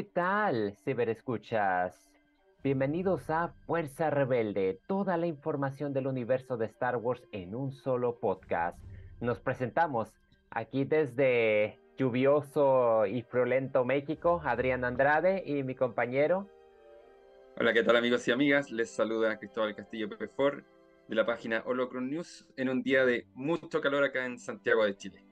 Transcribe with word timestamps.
¿Qué 0.00 0.04
tal, 0.04 0.74
ciberescuchas? 0.82 2.08
Bienvenidos 2.64 3.28
a 3.28 3.48
Fuerza 3.66 4.08
Rebelde, 4.08 4.80
toda 4.86 5.18
la 5.18 5.26
información 5.26 5.92
del 5.92 6.06
universo 6.06 6.56
de 6.56 6.64
Star 6.64 6.96
Wars 6.96 7.22
en 7.32 7.54
un 7.54 7.70
solo 7.70 8.18
podcast. 8.18 8.78
Nos 9.20 9.40
presentamos 9.40 10.10
aquí 10.48 10.84
desde 10.84 11.78
lluvioso 11.98 13.04
y 13.04 13.20
friolento 13.20 13.84
México, 13.84 14.40
Adrián 14.42 14.86
Andrade 14.86 15.42
y 15.44 15.62
mi 15.64 15.74
compañero. 15.74 16.48
Hola, 17.58 17.74
¿qué 17.74 17.82
tal 17.82 17.96
amigos 17.96 18.26
y 18.26 18.30
amigas? 18.30 18.70
Les 18.70 18.88
saluda 18.88 19.38
Cristóbal 19.38 19.76
Castillo 19.76 20.08
Pepe 20.08 20.28
Ford 20.28 20.62
de 21.08 21.14
la 21.14 21.26
página 21.26 21.62
Holocron 21.66 22.08
News 22.08 22.46
en 22.56 22.70
un 22.70 22.82
día 22.82 23.04
de 23.04 23.26
mucho 23.34 23.82
calor 23.82 24.02
acá 24.02 24.24
en 24.24 24.38
Santiago 24.38 24.82
de 24.82 24.96
Chile 24.96 25.29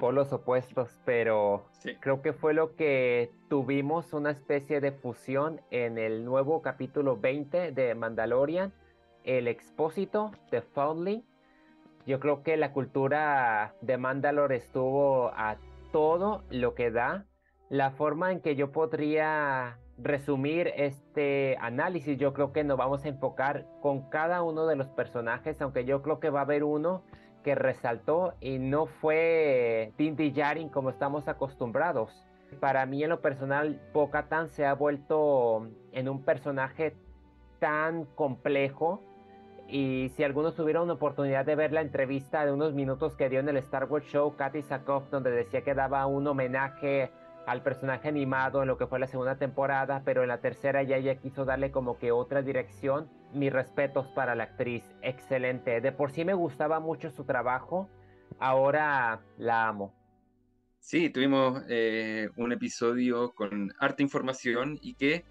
polos 0.00 0.32
opuestos, 0.32 0.98
pero 1.04 1.66
creo 2.00 2.22
que 2.22 2.32
fue 2.32 2.54
lo 2.54 2.74
que 2.74 3.30
tuvimos 3.50 4.14
una 4.14 4.30
especie 4.30 4.80
de 4.80 4.92
fusión 4.92 5.60
en 5.70 5.98
el 5.98 6.24
nuevo 6.24 6.62
capítulo 6.62 7.18
20 7.18 7.72
de 7.72 7.94
Mandalorian, 7.94 8.72
el 9.24 9.46
expósito 9.46 10.32
de 10.50 10.62
Foundling. 10.62 11.22
Yo 12.06 12.18
creo 12.18 12.42
que 12.42 12.56
la 12.56 12.72
cultura 12.72 13.74
de 13.82 13.98
Mandalore 13.98 14.56
estuvo 14.56 15.28
a 15.34 15.58
todo 15.92 16.44
lo 16.48 16.74
que 16.74 16.90
da. 16.90 17.26
La 17.68 17.90
forma 17.90 18.32
en 18.32 18.40
que 18.40 18.56
yo 18.56 18.72
podría 18.72 19.78
resumir 19.98 20.72
este 20.76 21.58
análisis, 21.60 22.16
yo 22.16 22.32
creo 22.32 22.52
que 22.52 22.64
nos 22.64 22.78
vamos 22.78 23.04
a 23.04 23.08
enfocar 23.08 23.66
con 23.82 24.08
cada 24.08 24.42
uno 24.42 24.66
de 24.66 24.76
los 24.76 24.88
personajes, 24.88 25.60
aunque 25.60 25.84
yo 25.84 26.00
creo 26.00 26.20
que 26.20 26.30
va 26.30 26.40
a 26.40 26.44
haber 26.44 26.64
uno 26.64 27.02
que 27.42 27.54
resaltó 27.54 28.34
y 28.40 28.58
no 28.58 28.86
fue 28.86 29.92
Dindy 29.96 30.32
Yarin 30.32 30.68
como 30.68 30.90
estamos 30.90 31.28
acostumbrados. 31.28 32.26
Para 32.58 32.84
mí 32.86 33.02
en 33.02 33.10
lo 33.10 33.20
personal, 33.20 33.80
Bo-Katan 33.92 34.48
se 34.48 34.66
ha 34.66 34.74
vuelto 34.74 35.68
en 35.92 36.08
un 36.08 36.24
personaje 36.24 36.96
tan 37.60 38.04
complejo 38.04 39.02
y 39.68 40.10
si 40.16 40.24
algunos 40.24 40.56
tuvieron 40.56 40.88
la 40.88 40.94
oportunidad 40.94 41.44
de 41.44 41.54
ver 41.54 41.72
la 41.72 41.80
entrevista 41.80 42.44
de 42.44 42.52
unos 42.52 42.74
minutos 42.74 43.14
que 43.14 43.28
dio 43.28 43.38
en 43.38 43.48
el 43.48 43.56
Star 43.58 43.84
Wars 43.84 44.06
Show, 44.06 44.34
Katy 44.34 44.62
Sakoff, 44.62 45.08
donde 45.10 45.30
decía 45.30 45.62
que 45.62 45.74
daba 45.74 46.06
un 46.06 46.26
homenaje 46.26 47.12
al 47.46 47.62
personaje 47.62 48.08
animado 48.08 48.62
en 48.62 48.68
lo 48.68 48.76
que 48.76 48.86
fue 48.86 48.98
la 48.98 49.06
segunda 49.06 49.36
temporada, 49.36 50.02
pero 50.04 50.22
en 50.22 50.28
la 50.28 50.38
tercera 50.38 50.82
ya 50.82 50.96
ella 50.96 51.16
quiso 51.16 51.44
darle 51.44 51.70
como 51.70 51.98
que 51.98 52.10
otra 52.10 52.42
dirección. 52.42 53.08
Mis 53.32 53.52
respetos 53.52 54.06
para 54.08 54.34
la 54.34 54.44
actriz, 54.44 54.82
excelente. 55.02 55.80
De 55.80 55.92
por 55.92 56.10
sí 56.10 56.24
me 56.24 56.34
gustaba 56.34 56.80
mucho 56.80 57.10
su 57.10 57.24
trabajo, 57.24 57.88
ahora 58.38 59.20
la 59.38 59.68
amo. 59.68 59.94
Sí, 60.78 61.10
tuvimos 61.10 61.62
eh, 61.68 62.30
un 62.36 62.52
episodio 62.52 63.32
con 63.32 63.72
harta 63.78 64.02
información 64.02 64.78
y 64.80 64.94
que, 64.94 65.24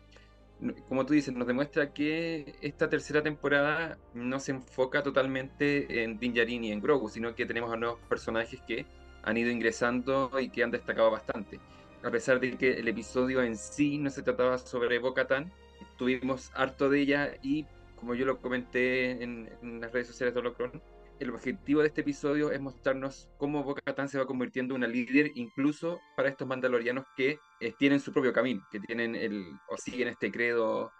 como 0.87 1.05
tú 1.05 1.13
dices, 1.13 1.33
nos 1.33 1.47
demuestra 1.47 1.91
que 1.91 2.55
esta 2.61 2.87
tercera 2.87 3.23
temporada 3.23 3.97
no 4.13 4.39
se 4.39 4.51
enfoca 4.51 5.01
totalmente 5.01 6.03
en 6.03 6.19
Din 6.19 6.33
Djarin 6.33 6.63
y 6.63 6.71
en 6.71 6.81
Grogu, 6.81 7.09
sino 7.09 7.33
que 7.35 7.45
tenemos 7.45 7.73
a 7.73 7.77
nuevos 7.77 7.99
personajes 8.07 8.61
que 8.61 8.85
han 9.23 9.37
ido 9.37 9.49
ingresando 9.49 10.31
y 10.39 10.49
que 10.49 10.63
han 10.63 10.71
destacado 10.71 11.11
bastante 11.11 11.59
a 12.03 12.11
pesar 12.11 12.39
de 12.39 12.57
que 12.57 12.71
el 12.79 12.87
episodio 12.87 13.43
en 13.43 13.57
sí 13.57 13.97
no 13.97 14.09
se 14.09 14.23
trataba 14.23 14.57
sobre 14.57 14.99
Bo-Katan, 14.99 15.51
tuvimos 15.97 16.51
harto 16.55 16.89
de 16.89 17.01
ella 17.01 17.33
y, 17.41 17.65
como 17.99 18.15
yo 18.15 18.25
lo 18.25 18.39
comenté 18.41 19.23
en, 19.23 19.49
las 19.81 19.91
redes 19.91 20.07
sociales 20.07 20.33
de 20.33 20.39
Holocron, 20.39 20.81
el 21.19 21.29
objetivo 21.31 21.81
de 21.81 21.87
este 21.87 22.01
episodio 22.01 22.51
es 22.51 22.61
mostrarnos 22.61 23.29
cómo 23.37 23.63
Bo-Katan 23.63 24.07
se 24.07 24.17
va 24.17 24.25
convirtiendo 24.25 24.73
en 24.73 24.83
una 24.83 24.87
líder 24.87 25.31
incluso 25.35 25.99
para 26.15 26.29
estos 26.29 26.47
mandalorianos 26.47 27.05
que 27.15 27.39
eh, 27.59 27.73
tienen 27.77 27.99
su 27.99 28.13
propio 28.13 28.31
camino, 28.31 28.65
que 28.71 28.79
tienen 28.79 29.15
el, 29.15 29.45
o 29.67 29.77
siguen 29.77 30.07
este 30.07 30.31
credo 30.31 30.91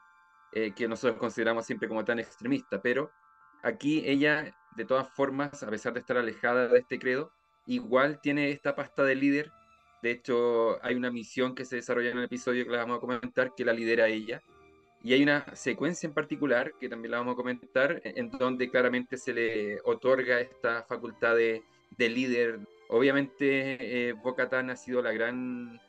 eh, 0.52 0.74
que 0.76 0.88
nosotros 0.88 1.18
consideramos 1.18 1.66
siempre 1.66 1.88
como 1.88 2.04
tan 2.04 2.20
extremista, 2.20 2.82
pero 2.82 3.12
aquí 3.64 4.04
ella, 4.06 4.54
de 4.76 4.86
todas 4.86 5.10
formas, 5.10 5.64
a 5.64 5.70
pesar 5.70 5.94
de 5.94 6.02
estar 6.02 6.18
alejada 6.18 6.68
de 6.68 6.80
este 6.80 7.00
credo, 7.00 7.32
igual 7.66 8.20
tiene 8.22 8.52
esta 8.52 8.76
pasta 8.76 9.04
de 9.04 9.16
líder 9.16 9.52
de 10.02 10.12
hecho, 10.12 10.84
hay 10.84 10.96
una 10.96 11.12
misión 11.12 11.56
que 11.56 11.66
se 11.66 11.76
desarrolla 11.76 12.12
en 12.12 12.18
el 12.20 12.24
episodio 12.26 12.64
que 12.64 12.72
la 12.72 12.80
vamos 12.80 12.98
a 12.98 13.02
comentar, 13.02 13.54
que 13.54 13.66
la 13.66 13.74
lidera 13.74 14.08
ella. 14.08 14.42
Y 15.02 15.14
hay 15.14 15.24
una 15.24 15.46
secuencia 15.56 16.08
en 16.08 16.14
particular, 16.14 16.74
que 16.80 16.90
también 16.90 17.12
la 17.12 17.20
vamos 17.20 17.34
a 17.34 17.38
comentar, 17.38 18.02
en 18.04 18.32
donde 18.32 18.70
claramente 18.70 19.18
se 19.18 19.34
le 19.34 19.80
otorga 19.86 20.42
esta 20.42 20.84
facultad 20.84 21.36
de, 21.36 21.64
líder. 21.98 22.60
Obviamente, 22.90 24.10
eh, 24.10 24.16
ha 24.16 24.76
sido 24.76 25.02
la 25.02 25.12
gran, 25.14 25.80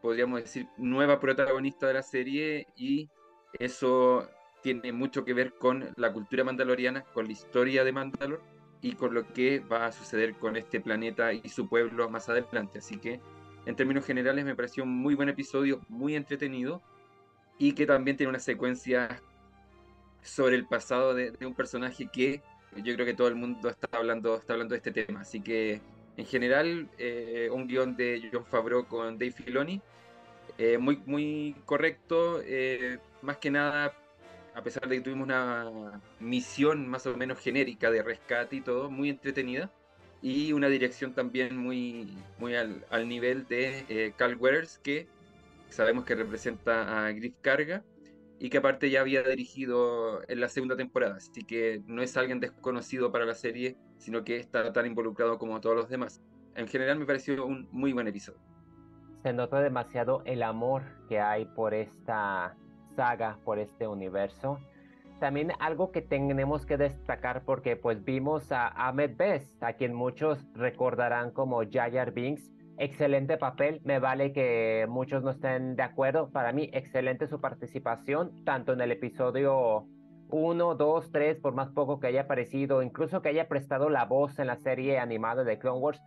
podríamos 0.00 0.42
decir, 0.42 0.66
nueva 0.76 1.20
protagonista 1.20 1.86
de 1.86 1.94
la 1.94 2.02
serie 2.02 2.66
y 2.76 3.08
eso 3.58 4.28
tiene 4.62 4.92
mucho 4.92 5.24
que 5.24 5.34
ver 5.34 5.54
con 5.54 5.92
la 5.96 6.12
cultura 6.12 6.42
mandaloriana, 6.42 7.02
con 7.02 7.26
la 7.26 7.32
historia 7.32 7.84
de 7.84 7.92
Mandalor 7.92 8.40
y 8.80 8.94
con 8.94 9.14
lo 9.14 9.32
que 9.32 9.60
va 9.60 9.86
a 9.86 9.92
suceder 9.92 10.34
con 10.34 10.56
este 10.56 10.80
planeta 10.80 11.32
y 11.32 11.48
su 11.48 11.68
pueblo 11.68 12.08
más 12.08 12.28
adelante. 12.28 12.78
Así 12.78 12.98
que, 12.98 13.20
en 13.66 13.76
términos 13.76 14.04
generales, 14.04 14.44
me 14.44 14.56
pareció 14.56 14.82
un 14.82 14.90
muy 14.90 15.14
buen 15.14 15.28
episodio, 15.28 15.80
muy 15.88 16.16
entretenido 16.16 16.82
y 17.58 17.72
que 17.72 17.86
también 17.86 18.16
tiene 18.16 18.30
una 18.30 18.40
secuencia 18.40 19.20
sobre 20.22 20.56
el 20.56 20.66
pasado 20.66 21.14
de, 21.14 21.34
un 21.44 21.54
personaje 21.54 22.08
que 22.12 22.42
yo 22.76 22.94
creo 22.94 23.06
que 23.06 23.14
todo 23.14 23.28
el 23.28 23.34
mundo 23.34 23.68
está 23.68 23.88
hablando, 23.92 24.36
está 24.36 24.54
hablando 24.54 24.72
de 24.72 24.78
este 24.78 24.92
tema. 24.92 25.20
Así 25.20 25.40
que, 25.40 25.80
en 26.16 26.26
general, 26.26 26.88
eh, 26.98 27.48
un 27.52 27.66
guion 27.66 27.96
de 27.96 28.30
John 28.32 28.46
Favreau 28.46 28.86
con 28.86 29.18
Dave 29.18 29.32
Filoni, 29.32 29.80
eh, 30.58 30.78
muy, 30.78 31.02
muy 31.06 31.56
correcto, 31.64 32.40
eh, 32.44 32.98
más 33.22 33.38
que 33.38 33.50
nada 33.50 33.94
a 34.54 34.62
pesar 34.62 34.88
de 34.88 34.96
que 34.96 35.02
tuvimos 35.02 35.24
una 35.24 36.00
misión 36.20 36.88
más 36.88 37.06
o 37.06 37.16
menos 37.16 37.38
genérica 37.38 37.90
de 37.90 38.02
rescate 38.02 38.56
y 38.56 38.60
todo, 38.60 38.90
muy 38.90 39.08
entretenida, 39.08 39.70
y 40.20 40.52
una 40.52 40.68
dirección 40.68 41.14
también 41.14 41.56
muy, 41.56 42.16
muy 42.38 42.54
al, 42.54 43.08
nivel 43.08 43.46
de 43.48 43.84
eh, 43.88 44.12
Carl 44.16 44.36
Weathers, 44.36 44.78
que 44.78 45.08
sabemos 45.72 46.04
que 46.04 46.14
representa 46.14 47.06
a 47.06 47.12
Griff 47.12 47.34
Carga, 47.40 47.84
y 48.42 48.50
que 48.50 48.58
aparte 48.58 48.90
ya 48.90 49.02
había 49.02 49.22
dirigido 49.22 50.20
en 50.26 50.40
la 50.40 50.48
segunda 50.48 50.76
temporada, 50.76 51.14
así 51.14 51.44
que 51.44 51.80
no 51.86 52.02
es 52.02 52.16
alguien 52.16 52.40
desconocido 52.40 53.12
para 53.12 53.24
la 53.24 53.34
serie, 53.34 53.76
sino 53.98 54.24
que 54.24 54.36
está 54.36 54.72
tan 54.72 54.84
involucrado 54.84 55.38
como 55.38 55.60
todos 55.60 55.76
los 55.76 55.88
demás. 55.88 56.20
En 56.56 56.66
general 56.66 56.98
me 56.98 57.06
pareció 57.06 57.46
un 57.46 57.68
muy 57.70 57.92
buen 57.92 58.08
episodio. 58.08 58.40
Se 59.22 59.32
nota 59.32 59.60
demasiado 59.60 60.22
el 60.24 60.42
amor 60.42 60.82
que 61.08 61.20
hay 61.20 61.44
por 61.44 61.72
esta 61.72 62.56
saga 62.96 63.38
por 63.44 63.60
este 63.60 63.86
universo. 63.86 64.58
También 65.20 65.52
algo 65.60 65.92
que 65.92 66.02
tenemos 66.02 66.66
que 66.66 66.76
destacar 66.76 67.44
porque 67.44 67.76
pues 67.76 68.04
vimos 68.04 68.50
a 68.50 68.66
Ahmed 68.66 69.16
Best, 69.16 69.62
a 69.62 69.74
quien 69.74 69.94
muchos 69.94 70.44
recordarán 70.54 71.30
como 71.30 71.62
Jayar 71.62 72.10
Binks. 72.10 72.50
Excelente 72.78 73.36
papel, 73.36 73.80
me 73.84 73.98
vale 73.98 74.32
que 74.32 74.86
muchos 74.88 75.22
no 75.22 75.30
estén 75.30 75.76
de 75.76 75.82
acuerdo. 75.82 76.30
Para 76.30 76.52
mí, 76.52 76.70
excelente 76.72 77.26
su 77.28 77.40
participación, 77.40 78.44
tanto 78.44 78.72
en 78.72 78.80
el 78.80 78.92
episodio 78.92 79.86
1, 80.30 80.74
2, 80.74 81.12
3, 81.12 81.38
por 81.40 81.54
más 81.54 81.70
poco 81.70 82.00
que 82.00 82.06
haya 82.08 82.22
aparecido, 82.22 82.82
incluso 82.82 83.20
que 83.20 83.28
haya 83.28 83.48
prestado 83.48 83.90
la 83.90 84.06
voz 84.06 84.38
en 84.38 84.46
la 84.46 84.56
serie 84.56 84.98
animada 84.98 85.44
de 85.44 85.58
Clone 85.58 85.80
Wars. 85.80 86.02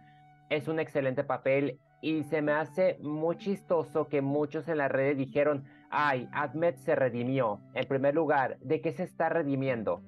Es 0.50 0.68
un 0.68 0.80
excelente 0.80 1.24
papel 1.24 1.80
y 2.02 2.24
se 2.24 2.42
me 2.42 2.52
hace 2.52 2.98
muy 3.02 3.38
chistoso 3.38 4.08
que 4.08 4.22
muchos 4.22 4.68
en 4.68 4.80
las 4.80 4.92
redes 4.92 5.18
dijeron, 5.18 5.66
ay, 5.90 6.28
Ahmed 6.34 6.76
se 6.76 6.96
redimió. 6.96 7.62
En 7.74 7.88
primer 7.88 8.16
lugar, 8.16 8.58
¿de 8.60 8.82
qué 8.82 8.92
se 8.92 9.04
está 9.04 9.30
redimiendo? 9.30 10.02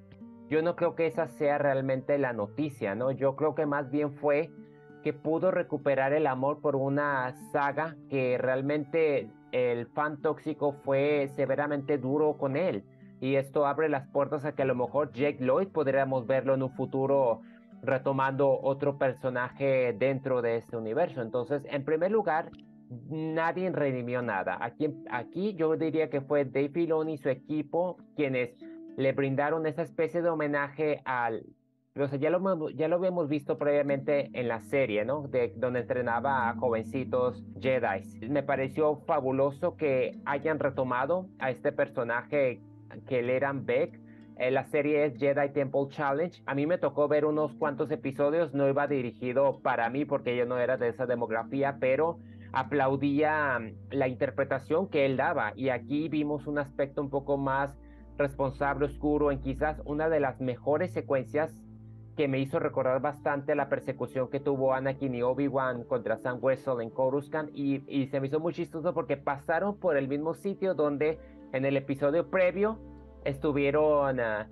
Yo 0.48 0.62
no 0.62 0.76
creo 0.76 0.94
que 0.94 1.06
esa 1.06 1.28
sea 1.28 1.58
realmente 1.58 2.18
la 2.18 2.32
noticia, 2.32 2.94
¿no? 2.94 3.10
Yo 3.10 3.36
creo 3.36 3.54
que 3.54 3.66
más 3.66 3.90
bien 3.90 4.12
fue 4.12 4.50
pudo 5.12 5.50
recuperar 5.50 6.12
el 6.12 6.26
amor 6.26 6.60
por 6.60 6.76
una 6.76 7.32
saga 7.52 7.96
que 8.08 8.38
realmente 8.38 9.30
el 9.52 9.86
fan 9.86 10.20
tóxico 10.20 10.72
fue 10.72 11.28
severamente 11.34 11.98
duro 11.98 12.36
con 12.36 12.56
él. 12.56 12.84
Y 13.20 13.34
esto 13.34 13.66
abre 13.66 13.88
las 13.88 14.06
puertas 14.08 14.44
a 14.44 14.52
que 14.52 14.62
a 14.62 14.66
lo 14.66 14.74
mejor 14.74 15.12
Jake 15.12 15.44
Lloyd 15.44 15.68
podríamos 15.68 16.26
verlo 16.26 16.54
en 16.54 16.62
un 16.62 16.70
futuro 16.70 17.40
retomando 17.82 18.60
otro 18.60 18.98
personaje 18.98 19.94
dentro 19.98 20.42
de 20.42 20.56
este 20.56 20.76
universo. 20.76 21.22
Entonces, 21.22 21.62
en 21.70 21.84
primer 21.84 22.10
lugar, 22.10 22.50
nadie 23.08 23.70
redimió 23.70 24.22
nada. 24.22 24.58
Aquí, 24.60 24.94
aquí 25.10 25.54
yo 25.54 25.76
diría 25.76 26.10
que 26.10 26.20
fue 26.20 26.44
Dave 26.44 26.70
Filoni 26.70 27.14
y 27.14 27.18
su 27.18 27.28
equipo 27.28 27.96
quienes 28.16 28.50
le 28.96 29.12
brindaron 29.12 29.66
esa 29.66 29.82
especie 29.82 30.22
de 30.22 30.28
homenaje 30.28 31.02
al... 31.04 31.44
O 32.00 32.08
sea, 32.08 32.18
ya 32.18 32.30
lo, 32.30 32.70
ya 32.70 32.88
lo 32.88 32.96
habíamos 32.96 33.28
visto 33.28 33.58
previamente 33.58 34.30
en 34.32 34.48
la 34.48 34.60
serie, 34.60 35.04
¿no? 35.04 35.28
De 35.28 35.52
donde 35.56 35.80
entrenaba 35.80 36.48
a 36.48 36.54
jovencitos 36.54 37.44
Jedi. 37.60 38.28
Me 38.28 38.42
pareció 38.42 38.96
fabuloso 39.06 39.76
que 39.76 40.18
hayan 40.24 40.58
retomado 40.58 41.26
a 41.38 41.50
este 41.50 41.72
personaje 41.72 42.60
que 43.06 43.22
le 43.22 43.36
eran 43.36 43.66
Beck 43.66 43.98
eh, 44.38 44.52
la 44.52 44.64
serie 44.66 45.04
es 45.04 45.18
Jedi 45.18 45.50
Temple 45.52 45.88
Challenge. 45.88 46.42
A 46.46 46.54
mí 46.54 46.64
me 46.64 46.78
tocó 46.78 47.08
ver 47.08 47.24
unos 47.24 47.52
cuantos 47.54 47.90
episodios, 47.90 48.54
no 48.54 48.68
iba 48.68 48.86
dirigido 48.86 49.60
para 49.62 49.90
mí 49.90 50.04
porque 50.04 50.36
yo 50.36 50.46
no 50.46 50.58
era 50.58 50.76
de 50.76 50.88
esa 50.88 51.06
demografía, 51.06 51.78
pero 51.80 52.20
aplaudía 52.52 53.60
la 53.90 54.06
interpretación 54.06 54.88
que 54.88 55.06
él 55.06 55.16
daba 55.16 55.52
y 55.56 55.70
aquí 55.70 56.08
vimos 56.08 56.46
un 56.46 56.58
aspecto 56.58 57.02
un 57.02 57.10
poco 57.10 57.36
más 57.36 57.76
responsable, 58.16 58.86
oscuro, 58.86 59.32
en 59.32 59.40
quizás 59.40 59.82
una 59.84 60.08
de 60.08 60.20
las 60.20 60.40
mejores 60.40 60.92
secuencias 60.92 61.52
que 62.18 62.26
me 62.26 62.40
hizo 62.40 62.58
recordar 62.58 63.00
bastante 63.00 63.54
la 63.54 63.68
persecución 63.68 64.28
que 64.28 64.40
tuvo 64.40 64.74
Anakin 64.74 65.14
y 65.14 65.22
Obi-Wan 65.22 65.84
contra 65.84 66.16
Sam 66.16 66.40
Wessel 66.42 66.80
en 66.80 66.90
Coruscant 66.90 67.48
y, 67.54 67.84
y 67.86 68.08
se 68.08 68.20
me 68.20 68.26
hizo 68.26 68.40
muy 68.40 68.52
chistoso 68.52 68.92
porque 68.92 69.16
pasaron 69.16 69.78
por 69.78 69.96
el 69.96 70.08
mismo 70.08 70.34
sitio 70.34 70.74
donde 70.74 71.20
en 71.52 71.64
el 71.64 71.76
episodio 71.76 72.28
previo 72.28 72.80
estuvieron 73.24 74.18
a, 74.18 74.48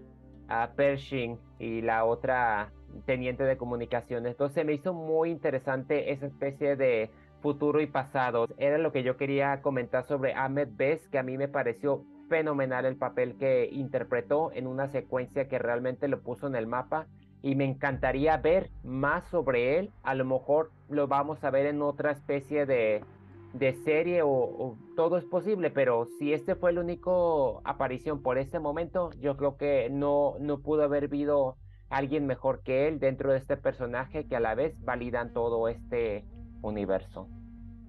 Pershing 0.77 1.41
y 1.59 1.83
la 1.83 2.05
otra 2.05 2.73
teniente 3.05 3.43
de 3.43 3.57
comunicaciones. 3.57 4.31
Entonces 4.31 4.65
me 4.65 4.73
hizo 4.73 4.95
muy 4.95 5.31
interesante 5.31 6.13
esa 6.13 6.27
especie 6.27 6.77
de 6.77 7.11
futuro 7.43 7.81
y 7.81 7.89
pasado. 7.89 8.47
Era 8.59 8.79
lo 8.79 8.93
que 8.93 9.03
yo 9.03 9.17
quería 9.17 9.61
comentar 9.61 10.05
sobre 10.05 10.35
Ahmed 10.35 10.69
Best, 10.77 11.11
que 11.11 11.19
a 11.19 11.25
mí 11.25 11.37
me 11.37 11.49
pareció 11.49 12.05
fenomenal 12.29 12.87
el 12.87 12.97
papel 12.97 13.37
que 13.37 13.69
interpretó 13.73 14.53
en 14.53 14.69
una 14.69 14.87
secuencia 14.87 15.49
que 15.49 15.59
realmente 15.59 16.07
lo 16.07 16.21
puso 16.21 16.47
en 16.47 16.55
el 16.55 16.69
mapa 16.69 17.09
y 17.47 17.55
me 17.55 17.65
encantaría 17.65 18.37
ver 18.39 18.71
más 18.83 19.25
sobre 19.29 19.79
él. 19.79 19.93
A 20.03 20.17
lo 20.17 20.25
mejor 20.25 20.73
lo 20.89 21.07
vamos 21.07 21.45
a 21.45 21.51
ver 21.51 21.67
en 21.67 21.81
otra 21.81 22.11
especie 22.11 22.67
de, 22.67 23.05
de 23.53 23.73
serie 23.85 24.23
o, 24.25 24.77
todo 24.97 25.17
es 25.17 25.25
posible, 25.25 25.71
pero 25.71 26.09
si 26.19 26.33
este 26.33 26.57
fue 26.57 26.73
el 26.73 26.79
único 26.81 27.63
aparición 27.65 28.21
por 28.21 28.37
este 28.37 28.59
momento, 28.59 29.13
yo 29.21 29.37
creo 29.37 29.57
que 29.57 29.89
no, 29.91 30.35
no 30.41 30.59
pudo 30.59 30.83
haber 30.83 31.05
habido 31.05 31.57
alguien 31.89 32.27
mejor 32.27 32.65
que 32.65 32.89
él 32.89 32.99
dentro 32.99 33.31
de 33.31 33.39
este 33.39 33.57
personaje 33.57 34.27
que 34.27 34.35
a 34.35 34.41
la 34.41 34.57
vez 34.57 34.75
validan 34.81 35.33
todo 35.33 35.69
este 35.69 36.25
universo. 36.63 37.29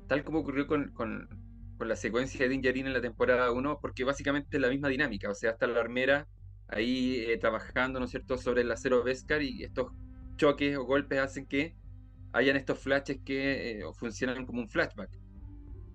Tal 0.07 0.24
como 0.24 0.42
ocurrió 0.42 0.68
con, 0.68 0.92
con, 0.92 1.30
con 1.80 1.88
la 1.88 1.95
secuencia 1.95 2.42
de 2.42 2.50
Dinjarin 2.50 2.86
en 2.86 2.94
la 2.94 3.01
temporada 3.01 3.51
1, 3.51 3.80
porque 3.81 4.03
básicamente 4.03 4.57
es 4.57 4.62
la 4.62 4.69
misma 4.69 4.89
dinámica, 4.89 5.31
o 5.31 5.33
sea, 5.33 5.50
hasta 5.50 5.65
la 5.65 5.80
armera 5.80 6.27
ahí 6.69 7.25
eh, 7.27 7.37
trabajando, 7.37 7.99
¿no 7.99 8.05
es 8.05 8.11
cierto?, 8.11 8.37
sobre 8.37 8.61
el 8.61 8.71
acero 8.71 9.03
Beskar 9.03 9.41
y 9.41 9.63
estos 9.63 9.91
choques 10.37 10.77
o 10.77 10.85
golpes 10.85 11.19
hacen 11.19 11.45
que 11.45 11.75
hayan 12.33 12.55
estos 12.55 12.79
flashes 12.79 13.19
que 13.23 13.79
eh, 13.79 13.83
funcionan 13.93 14.45
como 14.45 14.61
un 14.61 14.69
flashback. 14.69 15.09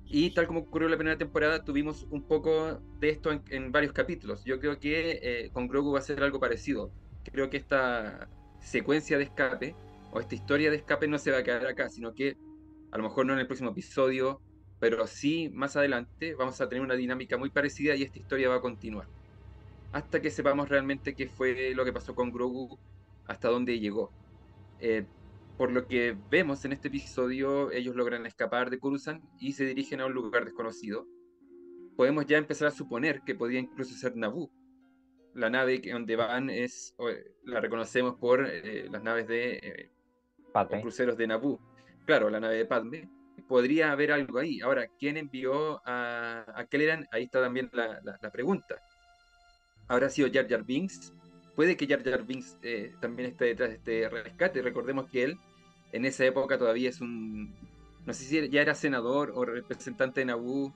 Y 0.06 0.34
tal 0.34 0.46
como 0.46 0.60
ocurrió 0.60 0.88
en 0.88 0.92
la 0.92 0.98
primera 0.98 1.16
temporada, 1.16 1.64
tuvimos 1.64 2.06
un 2.10 2.26
poco 2.26 2.80
de 3.00 3.08
esto 3.08 3.30
en, 3.48 3.72
varios 3.72 3.92
capítulos. 3.92 4.44
Yo 4.44 4.58
creo 4.58 4.78
que 4.78 5.20
eh, 5.22 5.50
con 5.52 5.69
Grogu 5.69 5.92
va 5.92 6.00
a 6.00 6.02
ser 6.02 6.22
algo 6.22 6.38
parecido. 6.38 6.92
Creo 7.24 7.48
que 7.48 7.56
esta 7.56 8.28
secuencia 8.60 9.16
de 9.16 9.24
escape 9.24 9.74
o 10.10 10.20
esta 10.20 10.34
historia 10.34 10.70
de 10.70 10.76
escape 10.76 11.08
no 11.08 11.19
se 11.19 11.30
va 11.30 11.38
a 11.38 11.42
quedar 11.42 11.66
acá, 11.66 11.88
sino 11.88 12.12
que 12.12 12.36
a 12.90 12.98
lo 12.98 13.04
mejor 13.04 13.24
no 13.24 13.32
en 13.32 13.38
el 13.38 13.46
próximo 13.46 13.70
episodio, 13.70 14.42
pero 14.78 15.06
sí 15.06 15.48
más 15.54 15.76
adelante 15.76 16.34
vamos 16.34 16.60
a 16.60 16.69
tener 16.69 16.82
una 16.82 16.94
dinámica 16.94 17.38
muy 17.38 17.48
parecida 17.48 17.94
y 17.94 18.02
esta 18.02 18.19
historia 18.19 18.50
va 18.50 18.56
a 18.56 18.60
continuar. 18.60 19.06
Hasta 19.93 20.21
que 20.21 20.31
sepamos 20.31 20.69
realmente 20.69 21.15
qué 21.15 21.29
fue 21.29 21.75
lo 21.75 21.85
que 21.85 21.93
pasó 21.93 22.15
con 22.15 22.33
Grogu, 22.33 22.79
hasta 23.27 23.49
dónde 23.49 23.79
llegó. 23.79 24.11
Eh, 24.81 25.06
por 25.56 25.71
lo 25.71 25.87
que 25.87 26.17
vemos 26.31 26.65
en 26.65 26.73
este 26.73 26.89
episodio, 26.89 27.71
ellos 27.71 27.94
logran 27.94 28.27
escapar 28.27 28.71
de 28.71 28.79
Coruscant 28.79 29.23
y 29.39 29.53
se 29.53 29.67
dirigen 29.67 30.00
a 30.00 30.06
un 30.06 30.15
lugar 30.15 30.44
desconocido. 30.44 31.06
Podemos 31.97 32.27
ya 32.27 32.39
empezar 32.39 32.69
a 32.69 32.71
suponer 32.71 33.21
que 33.23 33.35
podría 33.35 33.61
incluso 33.61 33.94
ser 33.94 34.17
Naboo. 34.17 34.50
La 35.35 35.50
nave 35.50 35.81
que 35.81 35.93
donde 35.93 36.17
van 36.17 36.50
es, 36.50 36.94
la 37.44 37.61
reconocemos 37.61 38.17
por 38.17 38.47
eh, 38.47 38.89
las 38.91 39.03
naves 39.03 39.29
de 39.29 39.59
eh, 39.62 39.91
cruceros 40.81 41.17
de 41.17 41.27
Naboo. 41.27 41.61
Claro, 42.06 42.31
la 42.31 42.41
nave 42.41 42.56
de 42.56 42.67
Padme 42.67 43.09
podría 43.47 43.93
haber 43.93 44.12
algo 44.12 44.39
ahí. 44.39 44.61
Ahora, 44.61 44.87
¿quién 44.99 45.17
envió 45.17 45.87
a, 45.87 46.44
a 46.55 46.67
Kelleran? 46.67 47.06
Ahí 47.11 47.25
está 47.25 47.41
también 47.41 47.71
la, 47.73 48.31
pregunta. 48.33 48.81
¿Habrá 49.88 50.08
sido 50.11 50.29
Jar 50.32 50.49
Jar 50.49 50.64
Binks? 50.64 51.12
Puede 51.55 51.76
que 51.76 51.87
Jar 51.87 52.02
Jar 52.02 52.25
Binks 52.25 52.58
eh, 52.62 52.94
también 53.00 53.31
esté 53.31 53.46
detrás 53.46 53.70
de 53.70 53.76
este 53.76 54.08
rescate. 54.08 54.62
Recordemos 54.62 55.08
que 55.11 55.25
él 55.25 55.38
en 55.93 56.05
esa 56.05 56.25
época 56.25 56.58
todavía 56.58 56.88
es 56.88 57.00
un... 57.00 57.55
No 58.06 58.12
sé 58.12 58.25
si 58.25 58.49
ya 58.49 58.62
era 58.62 58.75
senador 58.75 59.32
o 59.34 59.44
representante 59.44 60.20
de 60.20 60.26
Naboo 60.26 60.73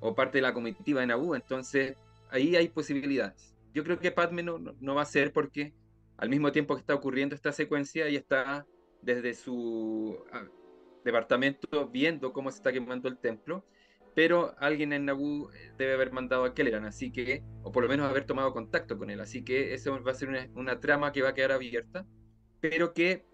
o 0.00 0.14
parte 0.14 0.38
de 0.38 0.42
la 0.42 0.54
comitiva 0.54 1.00
de 1.00 1.08
Naboo. 1.08 1.34
Entonces, 1.34 1.96
ahí 2.30 2.56
hay 2.56 2.68
posibilidades. 2.68 3.54
Yo 3.74 3.84
creo 3.84 3.98
que 3.98 4.10
Padme 4.10 4.42
no, 4.42 4.58
no 4.58 4.94
va 4.94 5.02
a 5.02 5.06
ser 5.06 5.32
porque 5.32 5.74
al 6.20 6.28
mismo 6.28 6.52
tiempo 6.52 6.74
que 6.74 6.80
está 6.80 6.94
ocurriendo 6.94 7.34
esta 7.34 7.50
secuencia, 7.50 8.06
ella 8.06 8.18
está 8.18 8.66
desde 9.00 9.32
su 9.32 10.22
departamento 11.02 11.88
viendo 11.88 12.34
cómo 12.34 12.50
se 12.50 12.58
está 12.58 12.72
quemando 12.72 13.08
el 13.08 13.16
templo, 13.16 13.64
pero 14.14 14.54
alguien 14.58 14.92
en 14.92 15.04
Naboo 15.04 15.50
eh, 15.52 15.72
debe 15.78 15.94
haber 15.94 16.12
mandado 16.12 16.44
a 16.44 16.54
Kelleran, 16.54 16.84
así 16.84 17.10
que, 17.12 17.42
o 17.62 17.72
por 17.72 17.82
lo 17.82 17.88
menos 17.88 18.08
haber 18.08 18.24
tomado 18.24 18.52
contacto 18.52 18.98
con 18.98 19.10
él, 19.10 19.20
así 19.20 19.44
que 19.44 19.74
eso 19.74 20.02
va 20.02 20.12
a 20.12 20.14
ser 20.14 20.50
una, 20.54 20.80
trama 20.80 21.12
que 21.12 21.22
va 21.22 21.30
a 21.30 21.34
quedar 21.34 21.52
abierta, 21.52 22.06
pero 22.60 22.92
que 22.92 23.24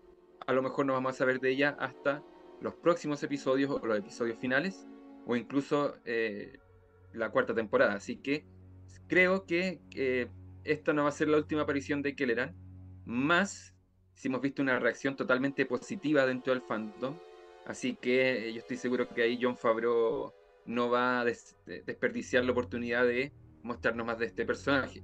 a 0.46 0.52
lo 0.52 0.62
mejor 0.62 0.86
no 0.86 0.92
vamos 0.92 1.14
a 1.14 1.18
saber 1.18 1.40
de 1.40 1.50
ella 1.50 1.76
hasta 1.78 2.22
los 2.60 2.74
próximos 2.74 3.22
episodios 3.22 3.70
o 3.70 3.84
los 3.84 3.98
episodios 3.98 4.38
finales, 4.38 4.86
o 5.26 5.36
incluso 5.36 5.94
eh, 6.04 6.58
la 7.12 7.30
cuarta 7.30 7.54
temporada, 7.54 7.94
así 7.94 8.16
que 8.16 8.46
creo 9.08 9.46
que 9.46 10.30
esta 10.64 10.92
no 10.92 11.04
va 11.04 11.08
a 11.08 11.12
ser 11.12 11.28
la 11.28 11.36
última 11.38 11.62
aparición 11.62 12.02
de 12.02 12.14
Kelleran, 12.14 12.54
más 13.04 13.74
si 14.14 14.28
hemos 14.28 14.40
visto 14.40 14.62
una 14.62 14.78
reacción 14.78 15.16
totalmente 15.16 15.66
positiva 15.66 16.26
dentro 16.26 16.52
del 16.52 16.62
fandom, 16.62 17.16
Así 17.66 17.96
que 17.96 18.52
yo 18.52 18.60
estoy 18.60 18.76
seguro 18.76 19.08
que 19.08 19.22
ahí 19.22 19.38
John 19.42 19.56
Favreau 19.56 20.32
no 20.66 20.90
va 20.90 21.20
a 21.20 21.24
desperdiciar 21.24 22.44
la 22.44 22.52
oportunidad 22.52 23.06
de 23.06 23.32
mostrarnos 23.62 24.06
más 24.06 24.18
de 24.18 24.26
este 24.26 24.44
personaje. 24.44 25.02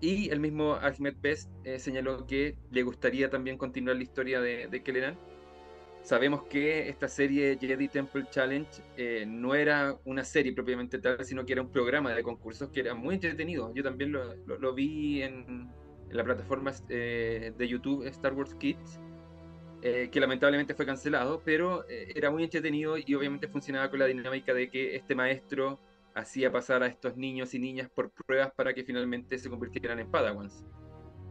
Y 0.00 0.28
el 0.30 0.40
mismo 0.40 0.74
Ahmed 0.74 1.14
Best 1.20 1.50
eh, 1.64 1.78
señaló 1.78 2.26
que 2.26 2.56
le 2.70 2.82
gustaría 2.82 3.30
también 3.30 3.56
continuar 3.56 3.96
la 3.96 4.02
historia 4.02 4.40
de, 4.40 4.68
de 4.68 4.82
Kelleran. 4.82 5.18
Sabemos 6.02 6.42
que 6.44 6.90
esta 6.90 7.08
serie 7.08 7.56
Jedi 7.58 7.88
Temple 7.88 8.26
Challenge 8.30 8.68
eh, 8.98 9.24
no 9.26 9.54
era 9.54 9.98
una 10.04 10.22
serie 10.22 10.52
propiamente 10.52 10.98
tal, 10.98 11.24
sino 11.24 11.46
que 11.46 11.54
era 11.54 11.62
un 11.62 11.70
programa 11.70 12.12
de 12.12 12.22
concursos 12.22 12.68
que 12.68 12.80
era 12.80 12.94
muy 12.94 13.14
entretenido. 13.14 13.72
Yo 13.74 13.82
también 13.82 14.12
lo, 14.12 14.74
vi 14.74 15.22
en, 15.22 15.70
la 16.10 16.22
plataforma 16.22 16.72
eh, 16.90 17.54
de 17.56 17.68
YouTube 17.68 18.06
Star 18.06 18.34
Wars 18.34 18.54
Kids 18.56 19.00
eh, 19.86 20.08
que 20.10 20.18
lamentablemente 20.18 20.74
fue 20.74 20.86
cancelado, 20.86 21.42
pero 21.44 21.86
eh, 21.90 22.10
era 22.14 22.30
muy 22.30 22.42
entretenido 22.42 22.96
y 22.96 23.14
obviamente 23.14 23.48
funcionaba 23.48 23.90
con 23.90 23.98
la 23.98 24.06
dinámica 24.06 24.54
de 24.54 24.70
que 24.70 24.96
este 24.96 25.14
maestro 25.14 25.78
hacía 26.14 26.50
pasar 26.50 26.82
a 26.82 26.86
estos 26.86 27.18
niños 27.18 27.52
y 27.52 27.58
niñas 27.58 27.90
por 27.90 28.10
pruebas 28.10 28.50
para 28.56 28.72
que 28.72 28.82
finalmente 28.82 29.36
se 29.36 29.50
convirtieran 29.50 29.98
en 29.98 30.10
Padawans. 30.10 30.64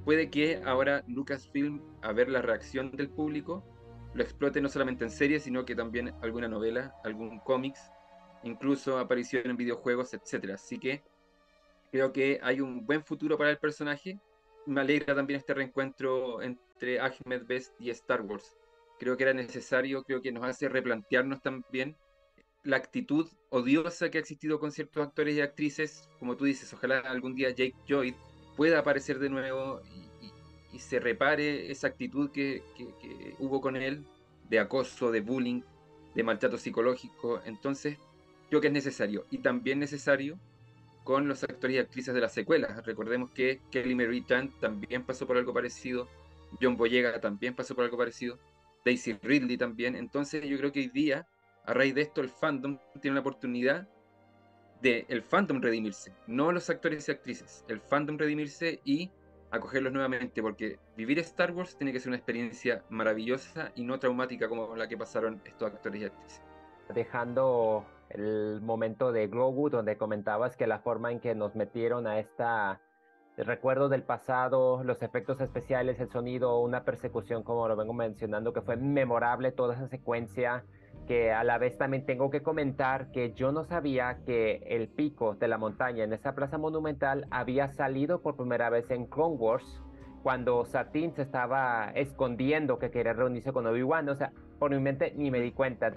Puede 0.06 0.30
que 0.30 0.62
ahora 0.66 1.04
Lucasfilm, 1.08 1.82
a 2.04 2.12
ver 2.12 2.30
la 2.30 2.44
reacción 2.44 2.92
del 2.92 3.10
público, 3.10 3.64
lo 4.14 4.22
explote 4.22 4.62
no 4.62 4.70
solamente 4.70 5.04
en 5.04 5.10
series, 5.10 5.42
sino 5.42 5.66
que 5.66 5.76
también 5.76 6.14
alguna 6.22 6.48
novela, 6.48 6.94
algún 7.04 7.40
cómics, 7.40 7.90
incluso 8.44 9.00
aparición 9.00 9.50
en 9.50 9.58
videojuegos, 9.58 10.14
etc. 10.14 10.52
Así 10.54 10.78
que 10.78 11.02
creo 11.92 12.14
que 12.14 12.40
hay 12.44 12.62
un 12.62 12.86
buen 12.86 13.04
futuro 13.04 13.36
para 13.36 13.50
el 13.50 13.58
personaje. 13.58 14.20
Me 14.68 14.82
alegra 14.82 15.16
también 15.16 15.40
este 15.40 15.56
reencuentro 15.56 16.40
en 16.44 16.60
entre 16.74 17.00
Ahmed 17.00 17.46
Best 17.48 17.74
y 17.80 17.90
Star 17.90 18.22
Wars. 18.22 18.56
Creo 19.00 19.18
que 19.18 19.24
era 19.24 19.34
necesario, 19.34 20.04
creo 20.04 20.22
que 20.22 20.32
nos 20.32 20.44
hace 20.44 20.70
replantearnos 20.70 21.42
también 21.42 21.98
la 22.64 22.78
actitud 22.78 23.28
odiosa 23.50 24.10
que 24.10 24.18
ha 24.18 24.22
existido 24.22 24.60
con 24.60 24.72
ciertos 24.72 25.06
actores 25.06 25.36
y 25.36 25.42
actrices. 25.42 26.10
Como 26.20 26.38
tú 26.38 26.46
dices, 26.46 26.74
ojalá 26.74 27.00
algún 27.00 27.36
día 27.36 27.50
Jake 27.50 27.76
Lloyd 27.88 28.16
pueda 28.56 28.80
aparecer 28.80 29.20
de 29.20 29.30
nuevo 29.30 29.82
y, 29.92 30.80
se 30.80 31.00
repare 31.00 31.70
esa 31.70 31.86
actitud 31.86 32.32
que, 32.32 32.64
que 32.76 33.36
hubo 33.38 33.62
con 33.62 33.76
él 33.76 34.04
de 34.50 34.58
acoso, 34.58 35.12
de 35.12 35.22
bullying, 35.22 35.62
de 36.16 36.24
maltrato 36.24 36.58
psicológico. 36.58 37.42
Entonces, 37.46 38.00
creo 38.50 38.60
que 38.60 38.68
es 38.68 38.74
necesario. 38.74 39.26
Y 39.30 39.38
también 39.38 39.78
necesario 39.78 40.40
con 41.04 41.28
los 41.28 41.44
actores 41.44 41.76
y 41.76 41.80
actrices 41.80 42.14
de 42.14 42.22
las 42.22 42.34
secuelas. 42.34 42.86
Recordemos 42.86 43.32
que 43.32 43.62
Kelly 43.72 43.96
Marie 43.96 44.26
Chan 44.26 44.52
también 44.60 45.04
pasó 45.04 45.28
por 45.28 45.38
algo 45.38 45.54
parecido. 45.54 46.08
John 46.62 46.78
Boyega 46.78 47.20
también 47.20 47.56
pasó 47.56 47.76
por 47.76 47.86
algo 47.86 47.98
parecido, 47.98 48.38
Daisy 48.86 49.14
Ridley 49.22 49.58
también. 49.58 49.96
Entonces 49.96 50.44
yo 50.48 50.58
creo 50.58 50.72
que 50.72 50.80
hoy 50.82 50.90
día, 50.90 51.28
a 51.66 51.74
raíz 51.74 51.96
de 51.96 52.02
esto, 52.02 52.22
el 52.22 52.30
fandom 52.30 52.78
tiene 53.02 53.16
la 53.16 53.22
oportunidad 53.22 53.88
de 54.82 55.06
el 55.08 55.22
fandom 55.22 55.62
redimirse, 55.62 56.14
no 56.28 56.52
los 56.52 56.70
actores 56.70 57.08
y 57.08 57.12
actrices, 57.12 57.64
el 57.70 57.80
fandom 57.80 58.18
redimirse 58.18 58.82
y 58.84 59.10
acogerlos 59.50 59.94
nuevamente, 59.94 60.42
porque 60.42 60.78
vivir 60.98 61.20
Star 61.20 61.52
Wars 61.52 61.78
tiene 61.78 61.94
que 61.94 62.00
ser 62.00 62.10
una 62.10 62.18
experiencia 62.18 62.84
maravillosa 62.90 63.72
y 63.76 63.84
no 63.84 64.00
traumática 64.00 64.50
como 64.50 64.76
la 64.76 64.90
que 64.90 64.98
pasaron 64.98 65.42
estos 65.46 65.72
actores 65.72 66.02
y 66.02 66.06
actrices. 66.06 66.42
Dejando 66.94 67.86
el 68.10 68.60
momento 68.62 69.12
de 69.12 69.28
Grogu, 69.28 69.70
donde 69.70 69.96
comentabas 69.96 70.58
que 70.58 70.68
la 70.68 70.80
forma 70.80 71.12
en 71.12 71.20
que 71.20 71.34
nos 71.34 71.56
metieron 71.56 72.08
a 72.08 72.20
esta 72.20 72.82
el 73.38 73.46
recuerdo 73.46 73.90
del 73.90 74.04
pasado, 74.04 74.84
los 74.84 75.02
efectos 75.02 75.42
especiales, 75.42 76.00
el 76.00 76.10
sonido, 76.10 76.60
una 76.60 76.84
persecución, 76.84 77.44
como 77.44 77.68
lo 77.68 77.76
vengo 77.76 77.94
mencionando, 77.94 78.54
que 78.54 78.62
fue 78.62 78.76
memorable 78.78 79.52
toda 79.52 79.76
esa 79.76 79.88
secuencia. 79.88 80.64
que 81.08 81.34
a 81.34 81.44
la 81.44 81.58
vez 81.58 81.78
también 81.78 82.06
tengo 82.06 82.30
que 82.30 82.42
comentar 82.42 83.12
que 83.12 83.34
yo 83.34 83.52
no 83.52 83.66
sabía 83.66 84.20
que 84.26 84.64
el 84.68 84.88
pico 84.88 85.36
de 85.36 85.50
la 85.50 85.58
montaña 85.58 86.06
en 86.06 86.14
esa 86.14 86.34
plaza 86.34 86.58
monumental 86.58 87.26
había 87.30 87.68
salido 87.74 88.22
por 88.22 88.38
primera 88.38 88.70
vez 88.70 88.90
en 88.90 89.08
Clone 89.08 89.36
Wars 89.36 89.84
cuando 90.22 90.64
Satín 90.64 91.14
se 91.14 91.24
estaba 91.24 91.92
escondiendo 91.96 92.80
que 92.80 92.90
quería 92.90 93.12
reunirse 93.12 93.52
con 93.52 93.68
Obi-Wan, 93.68 94.08
o 94.08 94.16
sea, 94.16 94.32
por 94.58 94.72
mi 94.72 94.80
mente 94.80 95.14
ni 95.18 95.30
me 95.30 95.42
di 95.42 95.52
cuenta. 95.52 95.92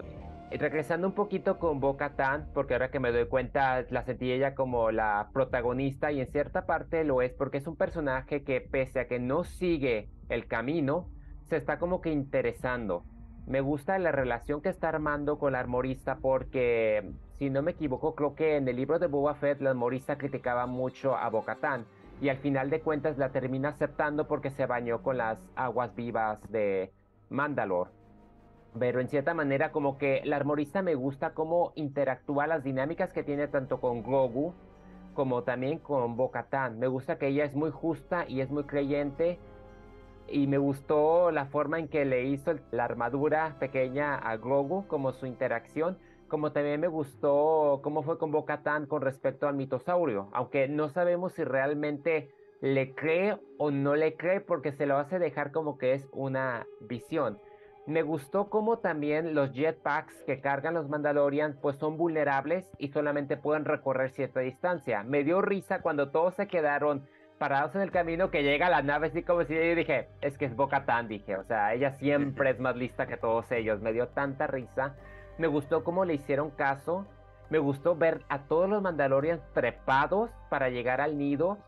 Regresando 0.51 1.07
un 1.07 1.15
poquito 1.15 1.59
con 1.59 1.81
Boca 1.81 2.17
Tan, 2.17 2.51
porque 2.55 2.75
ahora 2.75 2.91
que 2.91 3.01
me 3.01 3.13
doy 3.13 3.27
cuenta 3.27 3.85
la 3.91 4.03
sentí 4.05 4.31
ella 4.31 4.55
como 4.55 4.91
la 4.91 5.31
protagonista 5.33 6.13
y 6.13 6.21
en 6.21 6.31
cierta 6.31 6.67
parte 6.67 7.05
lo 7.05 7.23
es 7.23 7.33
porque 7.33 7.59
es 7.59 7.67
un 7.67 7.77
personaje 7.77 8.45
que 8.45 8.61
pese 8.61 9.01
a 9.01 9.09
que 9.09 9.19
no 9.19 9.45
sigue 9.45 10.09
el 10.29 10.47
camino, 10.47 11.11
se 11.49 11.57
está 11.57 11.79
como 11.79 12.01
que 12.01 12.11
interesando 12.11 13.05
me 13.47 13.61
gusta 13.61 13.99
la 13.99 14.11
relación 14.11 14.61
que 14.61 14.69
está 14.69 14.89
armando 14.89 15.39
con 15.39 15.53
la 15.53 15.61
armorista 15.61 16.19
porque, 16.21 17.13
si 17.39 17.49
no 17.49 17.63
me 17.63 17.71
equivoco, 17.71 18.17
creo 18.17 18.35
que 18.35 18.57
en 18.57 18.67
el 18.67 18.75
libro 18.75 18.99
de 18.99 19.07
Boba 19.07 19.35
Fett 19.37 19.61
la 19.61 19.71
armorista 19.71 20.19
criticaba 20.19 20.67
mucho 20.67 21.17
a 21.17 21.31
Bocatán 21.31 21.87
y 22.21 22.29
al 22.29 22.39
final 22.39 22.71
de 22.71 22.81
cuentas 22.81 23.19
la 23.19 23.31
termina 23.31 23.69
aceptando 23.69 24.27
porque 24.27 24.51
se 24.51 24.67
bañó 24.67 25.03
con 25.03 25.19
las 25.19 25.39
aguas 25.55 25.95
vivas 25.95 26.41
de 26.51 26.93
Mandalore. 27.31 27.91
Pero 28.79 29.01
en 29.01 29.09
cierta 29.09 29.35
manera 29.35 29.73
como 29.73 29.99
que 29.99 30.23
la 30.25 30.37
armorista 30.37 30.83
me 30.83 30.95
gusta 30.95 31.35
cómo 31.35 31.73
interactúa 31.75 32.47
las 32.47 32.65
dinámicas 32.65 33.13
que 33.13 33.23
tiene 33.23 33.49
tanto 33.49 33.81
con 33.81 34.03
Grogu 34.03 34.55
como 35.15 35.43
también 35.45 35.79
con 35.79 36.17
Bocatán. 36.17 36.79
Me 36.79 36.87
gusta 36.87 37.19
que 37.19 37.29
ella 37.29 37.45
es 37.45 37.55
muy 37.55 37.71
justa 37.71 38.27
y 38.29 38.41
es 38.41 38.51
muy 38.51 38.65
creyente 38.65 39.39
y 40.29 40.47
me 40.47 40.59
gustó 40.59 41.31
la 41.31 41.47
forma 41.47 41.79
en 41.79 41.89
que 41.89 42.05
le 42.05 42.25
hizo 42.25 42.53
la 42.71 42.85
armadura 42.85 43.57
pequeña 43.59 44.17
a 44.17 44.37
Grogu, 44.37 44.87
como 44.87 45.13
su 45.13 45.27
interacción, 45.27 45.99
como 46.29 46.53
también 46.53 46.81
me 46.81 46.89
gustó 46.89 47.81
cómo 47.83 48.03
fue 48.03 48.19
con 48.19 48.31
Bo-Katan 48.33 48.87
con 48.87 49.03
respecto 49.03 49.47
al 49.47 49.55
mitosaurio, 49.55 50.29
aunque 50.33 50.69
no 50.69 50.89
sabemos 50.89 51.33
si 51.33 51.45
realmente 51.45 52.31
le 52.61 52.95
cree 52.95 53.39
o 53.59 53.71
no 53.71 53.95
le 53.95 54.17
cree 54.17 54.41
porque 54.41 54.73
se 54.73 54.87
lo 54.87 54.97
hace 54.97 55.19
dejar 55.19 55.53
como 55.53 55.79
que 55.79 55.95
es 55.95 56.09
una 56.13 56.67
visión. 56.81 57.39
Me 57.87 58.03
gustó 58.03 58.51
cómo 58.51 58.79
también 58.79 59.35
los 59.35 59.53
jetpacks 59.53 60.23
que 60.25 60.41
cargan 60.41 60.75
los 60.75 60.89
Mandalorians 60.89 61.57
pues 61.63 61.77
son 61.77 61.97
vulnerables 61.97 62.67
y 62.79 62.89
solamente 62.89 63.37
pueden 63.37 63.65
recorrer 63.65 64.11
cierta 64.11 64.41
distancia. 64.41 65.05
Me 65.05 65.23
dio 65.23 65.41
risa 65.41 65.83
cuando 65.83 66.11
todos 66.11 66.35
se 66.35 66.49
quedaron 66.49 67.07
parados 67.39 67.75
en 67.77 67.83
el 67.83 67.93
camino 67.93 68.31
que 68.31 68.43
llega 68.43 68.67
a 68.67 68.71
la 68.71 68.83
nave, 68.83 69.09
así 69.09 69.23
como 69.23 69.45
si 69.45 69.55
yo 69.55 69.61
dije, 69.77 70.09
es 70.21 70.37
que 70.37 70.47
es 70.47 70.57
Boca 70.57 70.85
Tan, 70.85 71.07
dije, 71.07 71.37
o 71.37 71.45
sea, 71.45 71.75
ella 71.75 71.93
siempre 71.93 72.51
es 72.51 72.59
más 72.59 72.77
lista 72.77 73.07
que 73.07 73.17
todos 73.17 73.51
ellos, 73.53 73.81
me 73.81 73.93
dio 73.93 74.09
tanta 74.09 74.47
risa, 74.47 74.97
me 75.39 75.47
gustó 75.47 75.85
cómo 75.85 76.05
le 76.05 76.15
hicieron 76.15 76.51
caso, 76.51 77.07
me 77.51 77.59
gustó 77.59 77.95
ver 77.95 78.25
a 78.29 78.45
todos 78.49 78.69
los 78.69 78.83
Mandalorians 78.83 79.43
trepados 79.53 80.31
para 80.51 80.71
llegar 80.71 81.01
al 81.01 81.19
nido, 81.19 81.59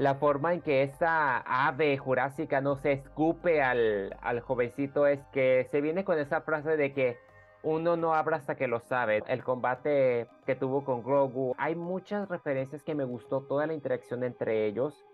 la 0.00 0.14
forma 0.14 0.54
en 0.54 0.62
que 0.62 0.82
esa 0.82 1.36
ave 1.66 1.98
jurásica 1.98 2.62
no 2.62 2.76
se 2.76 2.92
escupe 2.92 3.62
al, 3.62 4.16
al 4.22 4.40
jovencito 4.40 5.06
es 5.06 5.20
que 5.26 5.66
se 5.70 5.82
viene 5.82 6.04
con 6.04 6.18
esa 6.18 6.40
frase 6.40 6.78
de 6.78 6.94
que 6.94 7.18
uno 7.62 7.98
no 7.98 8.14
habla 8.14 8.38
hasta 8.38 8.54
que 8.54 8.66
lo 8.66 8.80
sabe. 8.80 9.22
El 9.28 9.44
combate 9.44 10.26
que 10.46 10.56
tuvo 10.56 10.86
con 10.86 11.02
Grogu, 11.02 11.54
hay 11.58 11.74
muchas 11.74 12.30
referencias 12.30 12.82
que 12.82 12.94
me 12.94 13.04
gustó, 13.04 13.42
toda 13.42 13.66
la 13.66 13.74
interacción 13.74 14.24
entre 14.24 14.64
ellos 14.66 15.04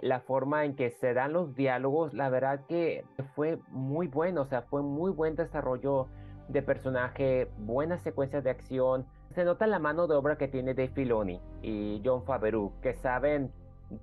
la 0.00 0.20
forma 0.20 0.64
en 0.64 0.74
que 0.74 0.90
se 0.90 1.14
dan 1.14 1.32
los 1.32 1.54
diálogos, 1.54 2.14
la 2.14 2.30
verdad 2.30 2.64
que 2.66 3.04
fue 3.34 3.58
muy 3.68 4.06
bueno, 4.06 4.42
o 4.42 4.46
sea, 4.46 4.62
fue 4.62 4.82
muy 4.82 5.10
buen 5.10 5.36
desarrollo 5.36 6.08
de 6.48 6.62
personaje, 6.62 7.50
buenas 7.58 8.02
secuencias 8.02 8.42
de 8.42 8.50
acción. 8.50 9.06
Se 9.30 9.44
nota 9.44 9.66
la 9.66 9.78
mano 9.78 10.06
de 10.06 10.14
obra 10.14 10.38
que 10.38 10.48
tiene 10.48 10.74
Dave 10.74 10.88
Filoni 10.88 11.40
y 11.62 12.00
John 12.04 12.24
Favreau, 12.24 12.72
que 12.80 12.94
saben, 12.94 13.52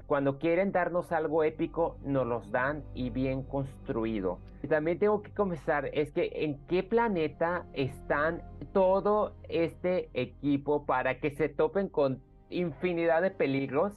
cuando 0.07 0.39
quieren 0.39 0.71
darnos 0.71 1.11
algo 1.11 1.43
épico, 1.43 1.97
nos 2.03 2.25
los 2.25 2.51
dan 2.51 2.83
y 2.93 3.09
bien 3.09 3.43
construido. 3.43 4.39
También 4.67 4.99
tengo 4.99 5.21
que 5.21 5.31
comenzar, 5.31 5.89
es 5.93 6.11
que 6.11 6.31
en 6.33 6.57
qué 6.67 6.83
planeta 6.83 7.65
están 7.73 8.41
todo 8.73 9.33
este 9.47 10.09
equipo 10.13 10.85
para 10.85 11.19
que 11.19 11.31
se 11.31 11.49
topen 11.49 11.89
con 11.89 12.21
infinidad 12.49 13.21
de 13.21 13.31
peligros 13.31 13.93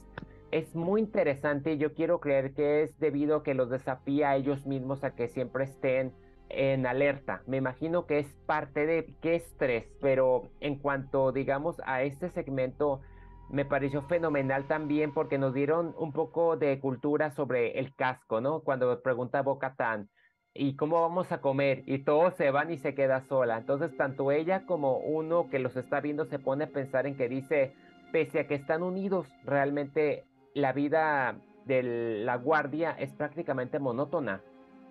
es 0.53 0.75
muy 0.75 1.01
interesante 1.01 1.79
yo 1.79 1.95
quiero 1.95 2.19
creer 2.19 2.53
que 2.53 2.83
es 2.83 2.99
debido 2.99 3.37
a 3.37 3.43
que 3.43 3.55
los 3.55 3.71
desafía 3.71 4.29
a 4.29 4.35
ellos 4.35 4.67
mismos 4.67 5.03
a 5.03 5.15
que 5.15 5.27
siempre 5.27 5.63
estén 5.63 6.13
en 6.49 6.85
alerta. 6.85 7.41
Me 7.47 7.57
imagino 7.57 8.05
que 8.05 8.19
es 8.19 8.27
parte 8.45 8.85
de 8.85 9.15
qué 9.21 9.35
estrés, 9.35 9.85
pero 9.99 10.43
en 10.59 10.75
cuanto 10.75 11.31
digamos 11.31 11.81
a 11.85 12.03
este 12.03 12.29
segmento 12.29 13.01
me 13.49 13.65
pareció 13.65 14.01
fenomenal 14.03 14.65
también 14.65 15.13
porque 15.13 15.37
nos 15.37 15.53
dieron 15.53 15.93
un 15.97 16.11
poco 16.11 16.57
de 16.57 16.79
cultura 16.79 17.31
sobre 17.31 17.79
el 17.79 17.93
casco, 17.95 18.41
¿no? 18.41 18.61
Cuando 18.61 19.01
pregunta 19.01 19.41
Bocatán, 19.41 20.09
¿y 20.53 20.75
cómo 20.75 21.01
vamos 21.01 21.31
a 21.31 21.41
comer? 21.41 21.83
Y 21.85 21.99
todos 21.99 22.35
se 22.35 22.51
van 22.51 22.71
y 22.71 22.77
se 22.77 22.95
queda 22.95 23.21
sola. 23.21 23.57
Entonces, 23.57 23.95
tanto 23.97 24.31
ella 24.31 24.65
como 24.65 24.97
uno 24.97 25.49
que 25.49 25.59
los 25.59 25.75
está 25.75 25.99
viendo 25.99 26.25
se 26.25 26.39
pone 26.39 26.65
a 26.65 26.69
pensar 26.69 27.05
en 27.07 27.15
que 27.15 27.29
dice, 27.29 27.73
pese 28.11 28.39
a 28.39 28.47
que 28.47 28.55
están 28.55 28.83
unidos, 28.83 29.27
realmente 29.43 30.25
la 30.53 30.73
vida 30.73 31.35
de 31.65 31.83
la 32.23 32.37
guardia 32.37 32.91
es 32.91 33.13
prácticamente 33.13 33.79
monótona. 33.79 34.41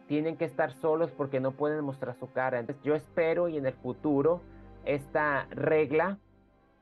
Tienen 0.09 0.37
que 0.37 0.45
estar 0.45 0.73
solos 0.73 1.11
porque 1.13 1.41
no 1.41 1.53
pueden 1.53 1.85
mostrar 1.85 2.17
su 2.17 2.31
cara. 2.33 2.59
Entonces 2.59 2.83
yo 2.85 2.95
espero 2.95 3.49
y 3.49 3.57
en 3.57 3.67
el 3.67 3.75
futuro 3.75 4.41
esta 4.85 5.47
regla 5.51 6.19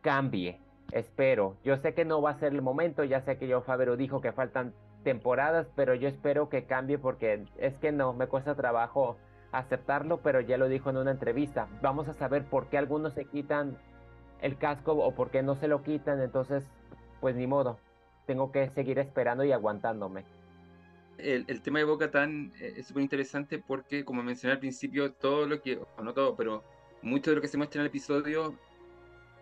cambie. 0.01 0.59
Espero. 0.93 1.57
Yo 1.65 1.77
sé 1.77 1.95
que 1.95 2.05
no 2.05 2.21
va 2.21 2.31
a 2.31 2.39
ser 2.39 2.53
el 2.53 2.63
momento. 2.63 3.05
Ya 3.05 3.21
sé 3.21 3.39
que 3.39 3.49
yo 3.49 3.63
Favero 3.63 3.97
dijo 3.97 4.21
que 4.21 4.33
faltan 4.33 4.75
temporadas, 5.05 5.67
pero 5.75 5.95
yo 5.95 6.09
espero 6.09 6.49
que 6.49 6.65
cambie 6.65 6.99
porque 6.99 7.45
es 7.59 7.75
que 7.79 7.93
no, 7.93 8.13
me 8.13 8.27
cuesta 8.27 8.55
trabajo 8.55 9.17
aceptarlo, 9.53 10.19
pero 10.19 10.41
ya 10.41 10.59
lo 10.59 10.69
dijo 10.69 10.91
en 10.91 10.99
una 10.99 11.11
entrevista. 11.11 11.69
Vamos 11.83 12.09
a 12.09 12.15
saber 12.15 12.45
por 12.45 12.69
qué 12.69 12.79
algunos 12.79 13.15
se 13.15 13.25
quitan 13.25 13.77
el 14.43 14.57
casco 14.57 14.93
o 14.93 15.15
por 15.15 15.31
qué 15.31 15.43
no 15.43 15.55
se 15.57 15.69
lo 15.69 15.83
quitan. 15.83 16.21
Entonces, 16.21 16.65
pues 17.21 17.35
ni 17.37 17.47
modo 17.47 17.79
tengo 18.27 18.53
que 18.53 18.69
seguir 18.71 18.99
esperando 18.99 19.45
y 19.45 19.53
aguantándome. 19.53 20.25
El, 21.19 21.61
tema 21.61 21.81
de 21.81 21.85
Boca 21.85 22.11
Tan 22.11 22.53
eh, 22.61 22.75
es 22.79 22.87
súper 22.87 23.03
interesante 23.03 23.59
porque, 23.59 24.05
como 24.05 24.23
mencioné 24.23 24.55
al 24.55 24.61
principio, 24.61 25.13
todo 25.13 25.47
lo 25.47 25.61
que, 25.61 25.79
o 25.99 26.03
no 26.03 26.15
todo, 26.15 26.35
pero 26.35 26.63
mucho 27.03 27.31
de 27.31 27.37
lo 27.37 27.43
que 27.43 27.49
se 27.49 27.59
muestra 27.59 27.81
en 27.81 27.83
el 27.83 27.89
episodio 27.89 28.55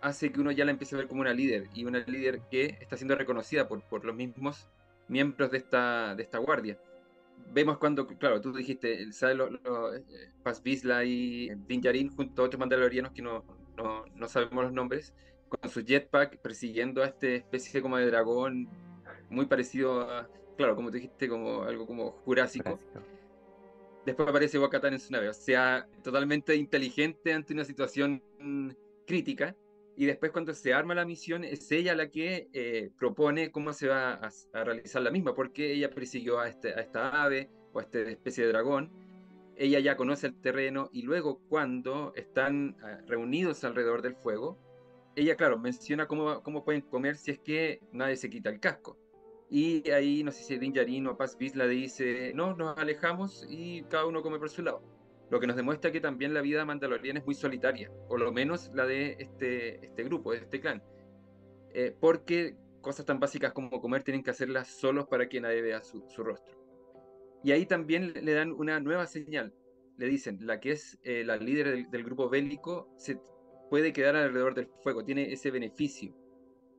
hace 0.01 0.33
que 0.33 0.41
uno 0.41 0.51
ya 0.51 0.65
la 0.65 0.71
empiece 0.71 0.95
a 0.95 0.99
ver 0.99 1.09
como 1.09 1.21
una 1.21 1.33
líder 1.33 1.69
y 1.75 1.85
una 1.85 1.99
líder 2.01 2.41
que 2.51 2.79
está 2.81 2.97
siendo 2.97 3.15
reconocida 3.15 3.69
por, 3.69 3.83
por 3.83 4.05
los 4.05 4.15
mismos 4.15 4.69
miembros 5.09 5.51
de 5.51 5.59
esta, 5.59 6.15
de 6.15 6.23
esta 6.23 6.39
guardia. 6.39 6.79
Vemos 7.53 7.79
cuando, 7.79 8.07
claro, 8.07 8.41
tú 8.41 8.53
dijiste, 8.53 9.11
sale 9.13 9.35
los, 9.35 9.51
eh, 9.55 10.33
Paz 10.43 10.63
Vizla 10.63 11.05
y 11.05 11.51
Din 11.67 11.81
Djarin 11.81 12.15
junto 12.15 12.43
a 12.43 12.47
otros 12.47 12.61
mandalorianos 12.61 13.13
que 13.13 13.23
no, 13.23 13.45
no, 13.77 14.05
no 14.15 14.29
sabemos 14.29 14.65
los 14.65 14.73
nombres, 14.73 15.15
con 15.49 15.71
su 15.71 15.83
jetpack 15.85 16.39
persiguiendo 16.39 17.03
a 17.03 17.07
esta 17.07 17.27
especie 17.29 17.81
como 17.81 17.97
de 17.97 18.07
dragón 18.07 18.69
muy 19.31 19.47
parecido 19.47 20.03
a, 20.03 20.29
claro, 20.57 20.77
como 20.77 20.91
te 20.91 20.99
dijiste, 20.99 21.29
como 21.29 21.63
algo 21.63 21.87
como 21.87 22.11
jurásico. 22.25 22.79
Después 24.05 24.29
aparece 24.29 24.59
Wakatan 24.59 24.95
en 24.95 25.01
su 25.01 25.13
nave, 25.13 25.29
o 25.29 25.35
sea, 25.35 25.87
totalmente 26.03 26.55
inteligente 26.55 27.33
ante 27.33 27.53
una 27.53 27.65
situación 27.65 28.23
crítica. 29.07 29.55
Y 29.99 30.07
después 30.07 30.31
cuando 30.31 30.55
se 30.55 30.73
arma 30.73 30.95
la 30.95 31.05
misión 31.05 31.43
es 31.43 31.73
ella 31.73 31.93
la 31.97 32.09
que 32.09 32.49
eh, 32.53 32.93
propone 32.97 33.51
cómo 33.51 33.73
se 33.73 33.89
va 33.89 34.13
a, 34.53 34.65
realizar 34.65 35.03
la 35.03 35.11
misma, 35.11 35.35
porque 35.35 35.73
ella 35.73 35.91
persiguió 35.91 36.39
a, 36.39 36.49
este, 36.49 36.69
a 36.69 36.83
esta 36.83 37.25
ave 37.25 37.51
o 37.73 37.81
a 37.81 37.83
esta 37.83 37.99
especie 38.03 38.47
de 38.47 38.53
dragón. 38.53 38.93
Ella 39.57 39.81
ya 39.81 39.97
conoce 39.97 40.29
el 40.29 40.41
terreno 40.41 40.89
y 40.93 41.03
luego 41.03 41.41
cuando 41.49 42.13
están 42.15 42.77
ah, 42.81 43.01
reunidos 43.09 43.65
alrededor 43.65 44.01
del 44.01 44.15
fuego, 44.15 44.57
ella, 45.17 45.35
claro, 45.35 45.59
menciona 45.59 46.07
cómo, 46.07 46.45
cómo 46.45 46.65
pueden 46.65 46.83
comer 46.83 47.17
si 47.17 47.33
es 47.33 47.41
que 47.41 47.81
nadie 47.91 48.15
se 48.15 48.31
quita 48.31 48.51
el 48.51 48.61
casco. 48.61 48.97
Y 49.51 49.91
ahí, 49.91 50.23
no 50.23 50.31
sé 50.31 50.45
si 50.45 50.59
Din 50.59 50.73
Djarin 50.73 51.09
o 51.09 51.17
Paz 51.17 51.37
Vizla 51.37 51.67
dice, 51.67 52.31
no, 52.37 52.55
nos 52.55 52.79
alejamos 52.79 53.45
y 53.51 53.83
cada 53.91 54.07
uno 54.07 54.23
come 54.23 54.39
por 54.39 54.49
su 54.49 54.63
lado. 54.63 54.81
Lo 55.31 55.41
que 55.41 55.47
nos 55.47 55.57
demuestra 55.57 55.93
que 55.93 56.01
también 56.01 56.33
la 56.33 56.41
vida 56.41 56.65
mandaloriana 56.65 57.21
es 57.21 57.27
muy 57.27 57.35
solitaria, 57.35 57.91
o 58.09 58.17
lo 58.17 58.33
menos 58.33 58.71
la 58.75 58.87
de 58.87 59.17
este, 59.19 59.85
este 59.85 60.05
grupo, 60.05 60.33
de 60.33 60.39
este 60.39 60.61
clan. 60.61 60.83
Eh, 61.75 61.95
porque 62.01 62.57
cosas 62.81 63.05
tan 63.05 63.21
básicas 63.21 63.53
como 63.53 63.81
comer 63.81 64.03
tienen 64.03 64.23
que 64.23 64.31
hacerlas 64.31 64.69
solos 64.69 65.07
para 65.07 65.29
que 65.29 65.41
nadie 65.41 65.61
vea 65.61 65.83
su, 65.83 66.05
su 66.09 66.25
rostro. 66.25 66.57
Y 67.45 67.53
ahí 67.53 67.67
también 67.67 68.15
le 68.15 68.33
dan 68.33 68.53
una 68.53 68.81
nueva 68.81 69.07
señal. 69.07 69.53
Le 69.99 70.07
dicen, 70.07 70.39
la 70.47 70.61
que 70.61 70.73
es 70.73 70.99
eh, 71.03 71.25
la 71.25 71.37
líder 71.37 71.71
del, 71.71 71.91
del, 71.91 72.05
grupo 72.05 72.29
bélico 72.29 72.89
se 72.97 73.21
puede 73.69 73.93
quedar 73.93 74.17
alrededor 74.17 74.55
del 74.55 74.69
fuego, 74.83 75.05
tiene 75.05 75.33
ese 75.33 75.51
beneficio. 75.51 76.15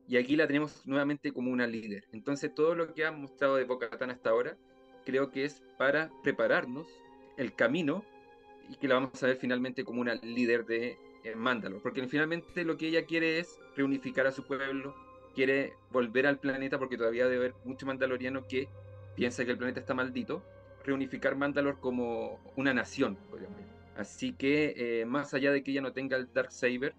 Y 0.08 0.16
aquí 0.16 0.34
la 0.34 0.48
tenemos 0.48 0.84
nuevamente 0.86 1.32
como 1.32 1.52
una 1.52 1.66
líder. 1.66 2.08
Entonces 2.12 2.52
todo 2.52 2.74
lo 2.74 2.92
que 2.92 3.04
ha 3.04 3.12
mostrado 3.12 3.56
de 3.56 3.64
Bocatán 3.64 4.10
hasta 4.10 4.30
ahora, 4.30 4.58
creo 5.04 5.30
que 5.30 5.44
es 5.44 5.62
para 5.78 6.10
prepararnos 6.22 6.88
el 7.36 7.54
camino 7.54 8.04
y 8.70 8.76
que 8.76 8.88
la 8.88 8.94
vamos 8.94 9.22
a 9.22 9.26
ver 9.26 9.36
finalmente 9.36 9.84
como 9.84 10.00
una 10.00 10.14
líder 10.14 10.64
de 10.64 10.96
en 11.24 11.38
Mandalor, 11.38 11.82
porque 11.82 12.06
finalmente 12.06 12.64
lo 12.64 12.76
que 12.76 12.88
ella 12.88 13.04
quiere 13.04 13.38
es 13.38 13.58
reunificar 13.76 14.26
a 14.26 14.32
su 14.32 14.44
pueblo, 14.44 14.94
quiere 15.34 15.74
volver 15.90 16.26
al 16.26 16.38
planeta, 16.38 16.78
porque 16.78 16.96
todavía 16.96 17.24
debe 17.24 17.36
haber 17.36 17.54
mucho 17.64 17.86
mandaloriano 17.86 18.46
que 18.46 18.68
piensa 19.16 19.44
que 19.44 19.50
el 19.50 19.58
planeta 19.58 19.80
está 19.80 19.92
maldito, 19.92 20.42
reunificar 20.84 21.36
Mandalor 21.36 21.78
como 21.78 22.40
una 22.56 22.72
nación, 22.72 23.18
Así 23.96 24.32
que 24.32 24.72
eh, 24.76 25.04
más 25.04 25.34
allá 25.34 25.52
de 25.52 25.62
que 25.62 25.72
ella 25.72 25.82
no 25.82 25.92
tenga 25.92 26.16
el 26.16 26.32
Dark 26.32 26.52
Saber, 26.52 26.94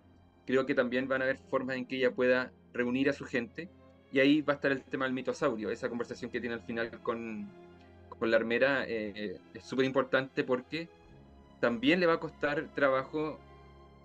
creo 0.45 0.67
que 0.67 0.75
también 0.75 1.07
van 1.07 1.21
a 1.21 1.23
haber 1.23 1.39
formas 1.49 1.77
en 1.77 1.87
que 1.87 1.95
ella 1.95 2.11
pueda 2.11 2.51
reunir 2.73 3.09
a 3.09 3.13
su 3.13 3.25
gente, 3.25 3.69
y 4.11 4.19
ahí 4.19 4.41
va 4.41 4.53
a 4.53 4.55
estar 4.57 4.71
el 4.71 4.83
tema 4.83 5.05
del 5.05 5.13
mitosaurio, 5.13 5.71
esa 5.71 5.89
conversación 5.89 6.29
que 6.29 6.39
tiene 6.39 6.55
al 6.55 6.61
final 6.61 7.01
con, 7.01 7.49
con 8.09 8.29
la 8.29 8.37
armera 8.37 8.85
eh, 8.87 9.39
es 9.53 9.63
súper 9.63 9.85
importante 9.85 10.43
porque 10.43 10.89
también 11.61 11.99
le 12.01 12.07
va 12.07 12.13
a 12.13 12.19
costar 12.19 12.67
trabajo, 12.73 13.39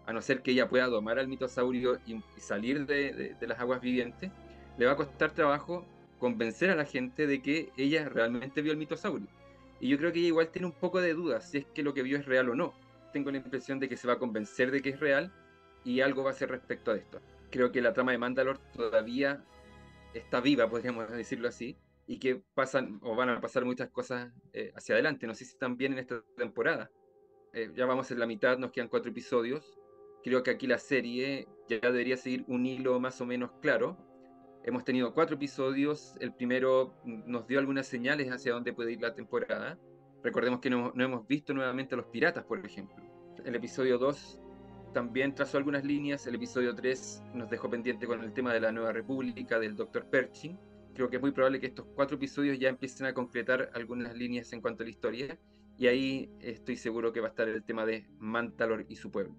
a 0.07 0.13
no 0.13 0.23
ser 0.23 0.43
que 0.43 0.53
ella 0.53 0.69
pueda 0.69 0.87
domar 0.87 1.19
al 1.19 1.27
mitosaurio 1.27 1.99
y, 2.07 2.23
salir 2.39 2.87
de, 2.87 3.35
las 3.41 3.59
aguas 3.59 3.81
vivientes, 3.81 4.31
le 4.79 4.87
va 4.87 4.93
a 4.93 4.97
costar 4.97 5.33
trabajo 5.33 5.85
convencer 6.21 6.71
a 6.71 6.77
la 6.77 6.85
gente 6.85 7.27
de 7.27 7.43
que 7.43 7.71
ella 7.77 8.09
realmente 8.09 8.63
vio 8.63 8.73
el 8.73 8.79
mitosaurio. 8.79 9.27
Y 9.81 9.89
yo 9.89 9.99
creo 9.99 10.13
que 10.13 10.21
ella 10.21 10.29
igual 10.29 10.49
tiene 10.49 10.67
un 10.67 10.73
poco 10.73 11.01
de 11.01 11.15
dudas 11.15 11.51
si 11.51 11.59
es 11.59 11.67
que 11.67 11.83
lo 11.83 11.93
que 11.93 12.03
vio 12.03 12.19
es 12.19 12.27
real 12.27 12.51
o 12.51 12.55
no. 12.55 12.73
Tengo 13.13 13.31
la 13.31 13.39
impresión 13.39 13.81
de 13.81 13.89
que 13.89 13.97
se 13.97 14.07
va 14.07 14.15
a 14.15 14.19
convencer 14.19 14.71
de 14.71 14.81
que 14.81 14.91
es 14.91 15.01
real 15.01 15.33
y 15.85 16.01
algo 16.01 16.25
va 16.25 16.31
a 16.31 16.35
ser 16.35 16.51
respecto 16.51 16.91
a 16.91 16.97
esto. 16.97 17.21
Creo 17.51 17.73
que 17.73 17.81
la 17.81 17.93
trama 17.93 18.13
de 18.13 18.19
Mandalor 18.19 18.59
todavía 18.73 19.45
está 20.15 20.41
viva, 20.41 20.69
podríamos 20.69 21.11
decirlo 21.13 21.49
así, 21.49 21.77
y 22.07 22.19
que 22.19 22.43
pasan 22.55 23.01
o 23.03 23.17
van 23.17 23.31
a 23.31 23.41
pasar 23.41 23.65
muchas 23.65 23.89
cosas 23.89 24.31
eh, 24.53 24.73
hacia 24.77 24.95
adelante. 24.95 25.27
No 25.27 25.35
sé 25.35 25.45
si 25.45 25.53
están 25.53 25.77
bien 25.77 25.95
en 25.95 26.01
esta 26.01 26.23
temporada. 26.37 26.91
Eh, 27.53 27.71
ya 27.75 27.87
vamos 27.87 28.11
en 28.11 28.19
la 28.19 28.26
mitad, 28.26 28.59
nos 28.59 28.71
quedan 28.73 28.88
cuatro 28.88 29.11
episodios. 29.11 29.79
Creo 30.23 30.43
que 30.43 30.50
aquí 30.50 30.67
la 30.67 30.79
serie 30.79 31.47
ya 31.69 31.79
debería 31.81 32.17
seguir 32.17 32.45
un 32.49 32.67
hilo 32.67 32.99
más 33.00 33.21
o 33.21 33.26
menos 33.26 33.53
claro. 33.62 33.97
Hemos 34.65 34.85
tenido 34.85 35.15
cuatro 35.15 35.37
episodios. 35.37 36.15
El 36.21 36.35
primero 36.35 36.95
nos 37.05 37.47
dio 37.47 37.61
algunas 37.61 37.87
señales 37.87 38.29
hacia 38.33 38.53
dónde 38.53 38.73
puede 38.73 38.93
ir 38.93 39.00
la 39.00 39.15
temporada. 39.15 39.79
Recordemos 40.25 40.61
que 40.61 40.71
no, 40.71 40.93
hemos 40.97 41.26
visto 41.29 41.55
nuevamente 41.55 41.95
a 41.95 41.99
los 41.99 42.07
piratas, 42.07 42.45
por 42.45 42.65
ejemplo. 42.65 42.97
El 43.45 43.55
episodio 43.55 43.99
2 43.99 44.41
también 44.93 45.35
trazó 45.35 45.59
algunas 45.59 45.85
líneas. 45.85 46.26
El 46.26 46.35
episodio 46.35 46.75
3 46.75 47.23
nos 47.35 47.49
dejó 47.49 47.71
pendiente 47.71 48.09
con 48.09 48.25
el 48.25 48.33
tema 48.33 48.53
de 48.53 48.61
la 48.61 48.73
Nueva 48.73 48.93
República, 48.93 49.61
del 49.61 49.76
Dr. 49.76 50.07
Pershing. 50.11 50.59
Creo 50.95 51.09
que 51.09 51.17
es 51.17 51.23
muy 51.23 51.31
probable 51.31 51.61
que 51.61 51.69
estos 51.69 51.87
cuatro 51.95 52.17
episodios 52.17 52.59
ya 52.59 52.69
empiecen 52.69 53.07
a 53.07 53.15
concretar 53.15 53.71
algunas 53.75 54.17
líneas 54.17 54.53
en 54.53 54.61
cuanto 54.61 54.83
a 54.83 54.87
la 54.87 54.91
historia 54.91 55.38
y 55.78 55.87
ahí 55.88 56.30
estoy 56.40 56.76
seguro 56.76 57.12
que 57.12 57.21
va 57.21 57.28
a 57.28 57.30
estar 57.30 57.49
el 57.49 57.62
tema 57.64 57.85
de 57.85 58.06
Mantalor 58.18 58.87
y 58.88 58.97
su 58.97 59.11
pueblo. 59.11 59.37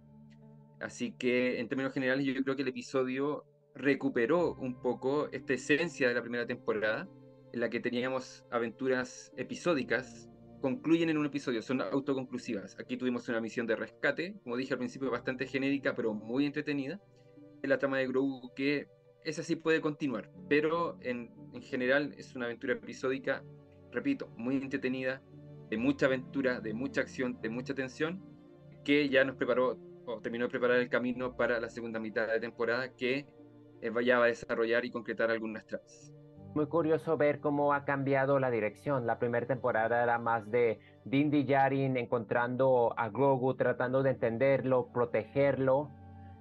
Así 0.80 1.12
que 1.14 1.60
en 1.60 1.68
términos 1.68 1.94
generales 1.94 2.26
yo 2.26 2.34
creo 2.44 2.56
que 2.56 2.62
el 2.62 2.68
episodio 2.68 3.46
recuperó 3.74 4.54
un 4.56 4.80
poco 4.80 5.30
esta 5.32 5.54
esencia 5.54 6.08
de 6.08 6.14
la 6.14 6.22
primera 6.22 6.46
temporada, 6.46 7.08
en 7.54 7.60
la 7.60 7.70
que 7.70 7.80
teníamos 7.80 8.46
aventuras 8.52 9.32
episódicas, 9.38 10.30
concluyen 10.62 11.10
en 11.10 11.18
un 11.18 11.26
episodio, 11.26 11.62
son 11.62 11.82
autoconclusivas. 11.82 12.78
Aquí 12.80 12.98
tuvimos 12.98 13.28
una 13.30 13.42
misión 13.42 13.66
de 13.66 13.76
rescate, 13.76 14.36
como 14.44 14.58
dije 14.58 14.74
al 14.74 14.80
principio, 14.80 15.10
bastante 15.10 15.48
genérica, 15.48 15.96
pero 15.96 16.14
muy 16.14 16.46
entretenida. 16.46 17.00
La 17.64 17.80
trama 17.80 17.98
de 17.98 18.08
Grogu 18.08 18.54
que 18.56 18.88
esa 19.24 19.44
sí 19.44 19.56
puede 19.56 19.82
continuar, 19.82 20.32
pero 20.48 20.98
en, 21.02 21.32
en 21.54 21.62
general 21.62 22.14
es 22.18 22.36
una 22.36 22.46
aventura 22.46 22.74
episódica, 22.74 23.44
repito, 23.92 24.30
muy 24.38 24.56
entretenida, 24.56 25.22
de 25.70 25.78
mucha 25.78 26.06
aventura, 26.06 26.60
de 26.60 26.74
mucha 26.74 27.02
acción, 27.02 27.40
de 27.42 27.50
mucha 27.50 27.74
tensión, 27.74 28.22
que 28.84 29.10
ya 29.10 29.24
nos 29.24 29.36
preparó 29.36 29.78
o 30.06 30.22
terminó 30.22 30.46
de 30.46 30.50
preparar 30.50 30.78
el 30.78 30.90
camino 30.90 31.36
para 31.36 31.60
la 31.60 31.70
segunda 31.70 32.00
mitad 32.00 32.28
de 32.28 32.40
temporada 32.40 32.94
que 32.96 33.26
eh, 33.82 33.90
vaya 33.90 34.22
a 34.22 34.26
desarrollar 34.26 34.86
y 34.86 34.92
concretar 34.92 35.30
algunas 35.30 35.66
tramas. 35.66 36.14
Muy 36.56 36.68
curioso 36.68 37.18
ver 37.18 37.40
cómo 37.40 37.74
ha 37.74 37.84
cambiado 37.84 38.40
la 38.40 38.50
dirección. 38.50 39.06
La 39.06 39.20
primera 39.20 39.46
temporada 39.46 40.02
era 40.02 40.18
más 40.18 40.50
de 40.50 40.80
Dindy 41.04 41.46
Yarin 41.46 41.98
encontrando 41.98 42.94
a 42.98 43.10
Grogu, 43.10 43.56
tratando 43.56 44.02
de 44.02 44.12
entenderlo, 44.12 44.88
protegerlo. 44.92 45.92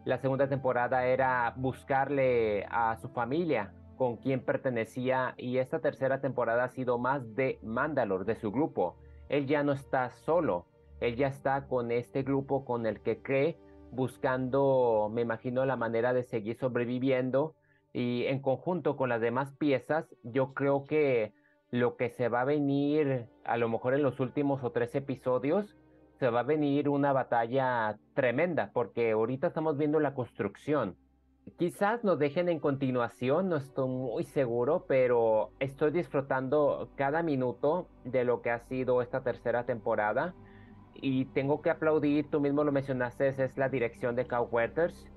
La 0.05 0.19
segunda 0.19 0.49
temporada 0.49 1.05
era 1.07 1.53
buscarle 1.57 2.65
a 2.71 2.97
su 2.97 3.09
familia, 3.09 3.75
con 3.97 4.17
quien 4.17 4.41
pertenecía, 4.41 5.35
y 5.37 5.59
esta 5.59 5.81
tercera 5.81 6.21
temporada 6.21 6.65
ha 6.65 6.69
sido 6.69 6.97
más 6.97 7.35
de 7.35 7.59
Mandalor, 7.63 8.25
de 8.25 8.37
su 8.37 8.53
grupo 8.53 8.97
él 9.29 9.47
ya 9.47 9.63
no 9.63 9.73
está 9.73 10.11
solo, 10.11 10.67
él 11.01 11.17
ya 11.17 11.29
está 11.29 11.67
con 11.69 11.91
este 11.91 12.23
grupo 12.23 12.65
con 12.65 12.87
el 12.87 13.01
que 13.01 13.23
cree, 13.23 13.59
buscando, 13.91 15.11
me 15.13 15.23
imagino, 15.23 15.65
la 15.65 15.77
manera 15.77 16.13
de 16.13 16.23
seguir 16.23 16.57
sobreviviendo. 16.57 17.55
Y 17.93 18.25
en 18.27 18.41
conjunto 18.41 18.97
con 18.97 19.09
las 19.09 19.21
demás 19.21 19.53
piezas, 19.53 20.15
yo 20.23 20.53
creo 20.53 20.85
que 20.85 21.33
lo 21.71 21.97
que 21.97 22.11
se 22.11 22.29
va 22.29 22.43
a 22.43 22.45
venir, 22.45 23.27
a 23.45 23.57
lo 23.57 23.69
mejor 23.69 23.95
en 23.95 24.03
los 24.03 24.21
últimos 24.21 24.63
o 24.63 24.71
tres 24.71 24.95
episodios, 24.95 25.77
se 26.19 26.31
va 26.31 26.41
a 26.41 26.45
venir 26.45 26.89
una 26.89 27.13
batalla 27.13 27.99
tremenda, 28.15 28.71
porque 28.73 29.13
ahorita 29.13 29.49
estamos 29.49 29.77
viendo 29.77 30.01
la 30.01 30.15
construcción 30.15 30.97
Quizás 31.55 32.05
nos 32.05 32.19
dejen 32.19 32.49
en 32.49 32.59
continuación, 32.59 33.49
no 33.49 33.57
estoy 33.57 33.89
muy 33.89 34.25
seguro, 34.25 34.85
pero 34.87 35.53
estoy 35.61 35.91
disfrutando 35.93 36.91
cada 36.97 37.23
minuto 37.23 37.89
de 38.05 38.25
lo 38.25 38.43
que 38.43 38.51
ha 38.51 38.59
sido 38.59 39.01
esta 39.01 39.23
tercera 39.23 39.65
temporada. 39.65 40.35
Y 40.95 41.27
tengo 41.27 41.63
que 41.63 41.71
aplaudir, 41.71 42.29
tú 42.31 42.41
mismo 42.41 42.65
lo 42.65 42.73
mencionaste, 42.73 43.29
es 43.29 43.57
la 43.57 43.69
dirección 43.69 44.17
de 44.17 44.27
Cow 44.27 44.49
Weathers. 44.51 45.09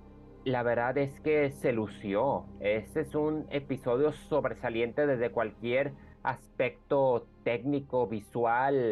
La 0.46 0.64
verdad 0.64 0.98
es 0.98 1.20
que 1.20 1.52
se 1.52 1.74
lució. 1.74 2.46
Este 2.62 3.02
es 3.02 3.16
un 3.16 3.48
episodio 3.50 4.14
sobresaliente 4.14 5.08
desde 5.08 5.32
cualquier 5.32 5.94
aspecto 6.24 7.28
técnico, 7.44 8.08
visual 8.08 8.92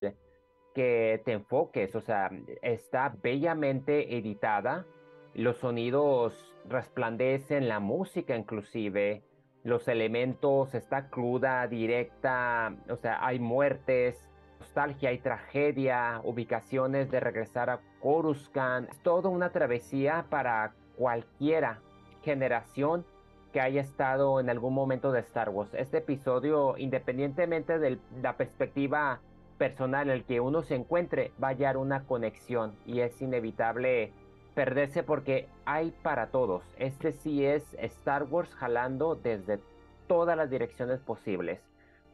que 0.74 1.22
te 1.24 1.34
enfoques. 1.34 1.96
O 1.96 2.02
sea, 2.02 2.30
está 2.62 3.16
bellamente 3.22 4.18
editada 4.18 4.86
los 5.34 5.58
sonidos 5.58 6.57
resplandecen, 6.70 7.68
la 7.68 7.80
música 7.80 8.36
inclusive, 8.36 9.24
los 9.64 9.88
elementos, 9.88 10.74
está 10.76 11.10
cruda, 11.10 11.68
directa, 11.68 12.76
o 12.90 12.96
sea, 12.96 13.26
hay 13.26 13.40
muertes, 13.40 14.30
nostalgia, 14.60 15.10
hay 15.10 15.20
tragedia, 15.20 16.22
ubicaciones 16.24 17.12
de 17.12 17.20
regresar 17.20 17.70
a 17.70 17.80
Coruscant, 18.00 18.90
es 18.90 19.00
toda 19.02 19.30
una 19.30 19.52
travesía 19.52 20.26
para 20.30 20.74
cualquiera 20.96 21.80
generación 22.24 23.06
que 23.54 23.62
haya 23.62 23.82
estado 23.82 24.40
en 24.40 24.50
algún 24.50 24.74
momento 24.74 25.12
de 25.12 25.22
Star 25.22 25.50
Wars. 25.50 25.74
Este 25.74 25.98
episodio, 25.98 26.78
independientemente 26.78 27.80
de 27.80 28.00
la 28.22 28.38
perspectiva 28.38 29.22
personal 29.58 30.10
en 30.10 30.18
el 30.18 30.24
que 30.26 30.40
uno 30.40 30.62
se 30.64 30.76
encuentre, 30.76 31.32
va 31.42 31.48
a 31.48 31.52
hallar 31.52 31.78
una 31.78 32.04
conexión 32.04 32.74
y 32.86 33.00
es 33.00 33.22
inevitable 33.22 34.14
perderse 34.58 35.04
porque 35.04 35.48
hay 35.66 35.92
para 36.02 36.32
todos. 36.32 36.64
Este 36.80 37.12
sí 37.12 37.46
es 37.46 37.76
Star 37.76 38.24
Wars 38.24 38.56
jalando 38.56 39.14
desde 39.14 39.60
todas 40.08 40.36
las 40.36 40.50
direcciones 40.50 41.00
posibles. 41.00 41.62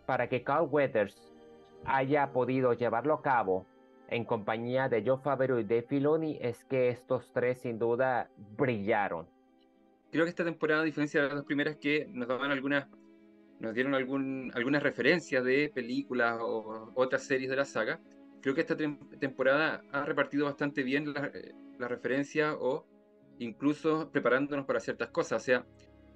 Para 0.06 0.28
que 0.28 0.44
Carl 0.44 0.68
Weathers 0.70 1.32
haya 1.86 2.34
podido 2.34 2.74
llevarlo 2.74 3.14
a 3.14 3.22
cabo 3.22 3.66
en 4.10 4.26
compañía 4.26 4.90
de 4.90 5.04
Joe 5.06 5.20
Favreau 5.24 5.58
y 5.60 5.64
de 5.64 5.84
Filoni 5.84 6.38
es 6.42 6.66
que 6.66 6.90
estos 6.90 7.32
tres 7.32 7.62
sin 7.62 7.80
duda 7.80 8.30
brillaron. 8.58 9.26
Creo 10.12 10.26
que 10.26 10.30
esta 10.32 10.44
temporada, 10.44 10.82
a 10.82 10.84
diferencia 10.86 11.22
de 11.22 11.28
las 11.28 11.38
dos 11.38 11.46
primeras, 11.46 11.78
que 11.78 12.08
nos 12.12 12.28
daban 12.28 12.52
algunas, 12.52 12.90
nos 13.62 13.74
dieron 13.74 13.96
algún, 13.96 14.52
algunas 14.54 14.84
referencias 14.84 15.46
de 15.46 15.72
películas 15.74 16.38
o 16.42 16.92
otras 16.96 17.24
series 17.24 17.50
de 17.50 17.56
la 17.56 17.64
saga, 17.64 18.02
creo 18.44 18.54
que 18.54 18.62
esta 18.62 18.76
temporada 18.76 19.82
ha 19.94 20.04
repartido 20.04 20.46
bastante 20.46 20.84
bien 20.84 21.14
la, 21.14 21.32
eh, 21.34 21.54
la 21.80 21.88
referencia 21.88 22.54
o 22.56 22.86
incluso 23.40 24.12
preparándonos 24.12 24.66
para 24.66 24.82
ciertas 24.82 25.08
cosas. 25.10 25.42
O 25.42 25.46
sea, 25.46 25.66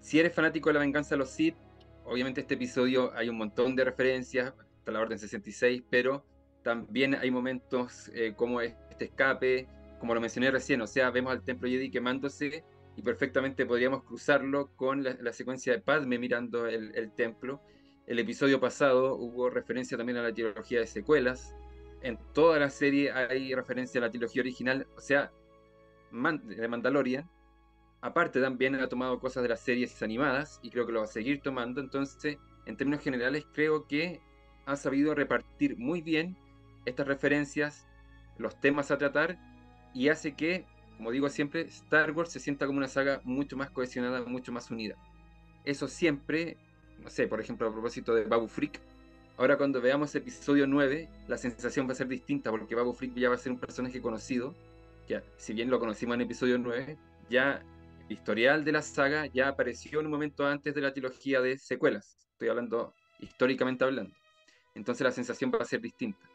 si 0.02 0.20
eres 0.20 0.36
fanático 0.36 0.70
de 0.70 0.74
la 0.74 0.82
venganza 0.82 1.16
de 1.16 1.20
los 1.20 1.30
Sith, 1.30 1.56
obviamente 2.04 2.42
este 2.42 2.56
episodio 2.56 3.14
hay 3.16 3.30
un 3.30 3.38
montón 3.38 3.76
de 3.78 3.86
referencias, 3.86 4.54
hasta 4.78 4.92
la 4.92 5.00
Orden 5.00 5.18
66, 5.18 5.84
pero 5.90 6.26
también 6.64 7.16
hay 7.16 7.32
momentos 7.32 8.12
eh, 8.14 8.34
como 8.36 8.60
este 8.60 9.06
escape, 9.06 9.68
como 9.98 10.14
lo 10.14 10.20
mencioné 10.20 10.52
recién, 10.52 10.82
o 10.82 10.88
sea, 10.88 11.10
vemos 11.12 11.32
al 11.32 11.44
Templo 11.44 11.70
Jedi 11.70 11.90
quemándose 11.90 12.66
y 12.98 13.02
perfectamente 13.02 13.66
podríamos 13.66 14.04
cruzarlo 14.04 14.76
con 14.76 15.02
la, 15.02 15.32
secuencia 15.32 15.72
de 15.72 15.80
Padme 15.80 16.20
mirando 16.20 16.68
el, 16.68 16.94
el, 16.94 17.14
templo. 17.14 17.62
El 18.06 18.20
episodio 18.20 18.60
pasado 18.60 19.16
hubo 19.16 19.50
referencia 19.50 19.98
también 19.98 20.18
a 20.18 20.24
la 20.24 20.34
trilogía 20.34 20.80
de 20.80 20.88
secuelas. 20.88 21.56
En 22.02 22.18
toda 22.34 22.60
la 22.60 22.70
serie 22.70 23.12
hay 23.12 23.54
referencia 23.54 24.00
a 24.00 24.04
la 24.04 24.10
trilogía 24.10 24.42
original, 24.42 24.88
o 24.96 25.02
sea, 25.02 25.32
de 26.12 26.68
Mandalorian. 26.68 27.30
Aparte 28.02 28.40
también 28.40 28.76
ha 28.76 28.88
tomado 28.88 29.20
cosas 29.20 29.44
de 29.44 29.50
las 29.50 29.62
series 29.62 30.02
animadas 30.04 30.60
y 30.62 30.70
creo 30.70 30.86
que 30.86 30.92
lo 30.92 31.00
va 31.00 31.06
a 31.06 31.10
seguir 31.10 31.42
tomando. 31.42 31.82
Entonces, 31.82 32.38
en 32.66 32.78
términos 32.78 33.04
generales, 33.04 33.46
creo 33.54 33.88
que 33.88 34.22
ha 34.66 34.76
sabido 34.76 35.16
repartir 35.16 35.78
muy 35.78 36.02
bien 36.02 36.38
estas 36.86 37.08
referencias, 37.08 37.88
los 38.38 38.60
temas 38.62 38.92
a 38.92 38.98
tratar 38.98 39.38
y 39.94 40.10
hace 40.10 40.36
que 40.36 40.66
como 40.98 41.12
digo 41.12 41.30
siempre, 41.30 41.62
Star 41.62 42.12
Wars 42.12 42.32
se 42.32 42.40
sienta 42.40 42.66
como 42.66 42.80
una 42.80 42.88
saga 42.88 43.22
mucho 43.24 43.56
más 43.56 43.70
cohesionada, 43.70 44.24
mucho 44.26 44.52
más 44.52 44.72
unida. 44.72 44.96
Eso 45.64 45.88
siempre, 45.88 46.58
no 47.00 47.10
sé, 47.10 47.28
por 47.28 47.40
ejemplo, 47.40 47.68
a 47.68 47.72
propósito 47.72 48.16
de 48.16 48.24
Babu 48.24 48.48
Freak, 48.48 48.82
ahora 49.38 49.58
cuando 49.58 49.82
veamos 49.82 50.14
episodio 50.16 50.68
9, 50.68 51.10
la 51.28 51.38
sensación 51.38 51.88
va 51.88 51.94
a 51.94 51.96
ser 51.96 52.08
distinta 52.08 52.52
porque 52.52 52.76
Babu 52.76 52.94
Freak 52.94 53.16
ya 53.16 53.30
va 53.30 53.36
a 53.36 53.38
ser 53.38 53.52
un 53.52 53.60
personaje 53.60 54.02
conocido, 54.02 54.56
ya, 55.08 55.24
si 55.38 55.54
bien 55.54 55.70
lo 55.70 55.80
conocimos 55.80 56.16
en 56.16 56.22
episodio 56.22 56.58
9, 56.58 56.98
ya 57.30 57.64
el 58.06 58.12
historial 58.12 58.66
de 58.66 58.72
la 58.72 58.82
saga 58.82 59.26
ya 59.28 59.48
apareció 59.48 60.00
en 60.00 60.08
un 60.08 60.12
momento 60.12 60.46
antes 60.46 60.74
de 60.74 60.82
la 60.82 60.94
trilogía 60.94 61.42
de 61.42 61.58
secuelas. 61.58 62.18
Estoy 62.32 62.50
hablando 62.50 62.94
históricamente 63.20 63.84
hablando. 63.84 64.14
Entonces 64.76 65.04
la 65.04 65.12
sensación 65.12 65.52
va 65.52 65.60
a 65.60 65.66
ser 65.66 65.82
distinta. 65.82 66.30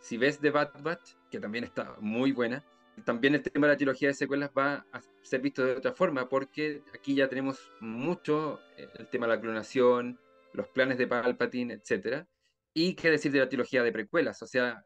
Si 0.00 0.16
ves 0.16 0.38
The 0.38 0.50
Bad 0.50 0.82
Batch, 0.82 1.14
que 1.30 1.40
también 1.40 1.64
está 1.64 1.96
muy 2.00 2.32
buena, 2.32 2.64
también 3.04 3.34
el 3.34 3.42
tema 3.42 3.66
de 3.66 3.74
la 3.74 3.76
trilogía 3.76 4.08
de 4.08 4.14
secuelas 4.14 4.50
va 4.56 4.86
a 4.92 5.00
ser 5.22 5.40
visto 5.40 5.64
de 5.64 5.72
otra 5.72 5.92
forma, 5.92 6.28
porque 6.28 6.82
aquí 6.94 7.14
ya 7.14 7.28
tenemos 7.28 7.70
mucho 7.80 8.60
eh, 8.76 8.88
el 8.98 9.08
tema 9.08 9.26
de 9.26 9.36
la 9.36 9.40
clonación, 9.40 10.18
los 10.52 10.68
planes 10.68 10.98
de 10.98 11.06
Palpatine, 11.06 11.74
etc. 11.74 12.26
Y 12.72 12.94
qué 12.94 13.10
decir 13.10 13.32
de 13.32 13.40
la 13.40 13.48
trilogía 13.48 13.82
de 13.82 13.92
precuelas, 13.92 14.42
o 14.42 14.46
sea, 14.46 14.84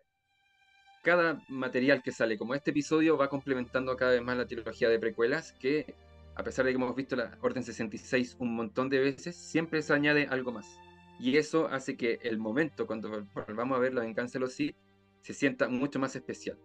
cada 1.02 1.42
material 1.48 2.02
que 2.02 2.12
sale, 2.12 2.38
como 2.38 2.54
este 2.54 2.70
episodio, 2.70 3.18
va 3.18 3.28
complementando 3.28 3.94
cada 3.96 4.12
vez 4.12 4.22
más 4.22 4.36
la 4.38 4.46
trilogía 4.46 4.88
de 4.88 4.98
precuelas, 4.98 5.52
que 5.52 5.94
a 6.34 6.42
pesar 6.42 6.64
de 6.64 6.72
que 6.72 6.76
hemos 6.76 6.96
visto 6.96 7.14
la 7.14 7.36
Orden 7.42 7.62
66 7.62 8.36
un 8.38 8.56
montón 8.56 8.88
de 8.88 9.00
veces, 9.00 9.36
siempre 9.36 9.82
se 9.82 9.92
añade 9.92 10.26
algo 10.30 10.50
más. 10.50 10.78
Y 11.20 11.36
eso 11.36 11.68
hace 11.68 11.96
que 11.96 12.18
el 12.22 12.38
momento, 12.38 12.86
cuando 12.86 13.26
volvamos 13.34 13.76
a 13.76 13.80
ver 13.80 13.94
la 13.94 14.00
venganza 14.00 14.34
de 14.34 14.40
los 14.40 14.54
Sith, 14.54 14.76
se 15.20 15.32
sienta 15.32 15.68
mucho 15.68 15.98
más 15.98 16.16
especial. 16.16 16.58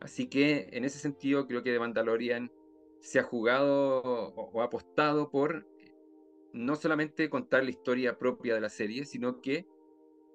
Así 0.00 0.28
que 0.28 0.68
en 0.72 0.84
ese 0.84 0.98
sentido 0.98 1.46
creo 1.46 1.62
que 1.62 1.72
The 1.72 1.78
Mandalorian 1.78 2.50
se 3.00 3.18
ha 3.18 3.22
jugado 3.22 4.02
o, 4.02 4.60
ha 4.60 4.64
apostado 4.64 5.30
por 5.30 5.66
no 6.52 6.76
solamente 6.76 7.28
contar 7.28 7.64
la 7.64 7.70
historia 7.70 8.18
propia 8.18 8.54
de 8.54 8.60
la 8.60 8.68
serie, 8.68 9.04
sino 9.04 9.40
que 9.40 9.66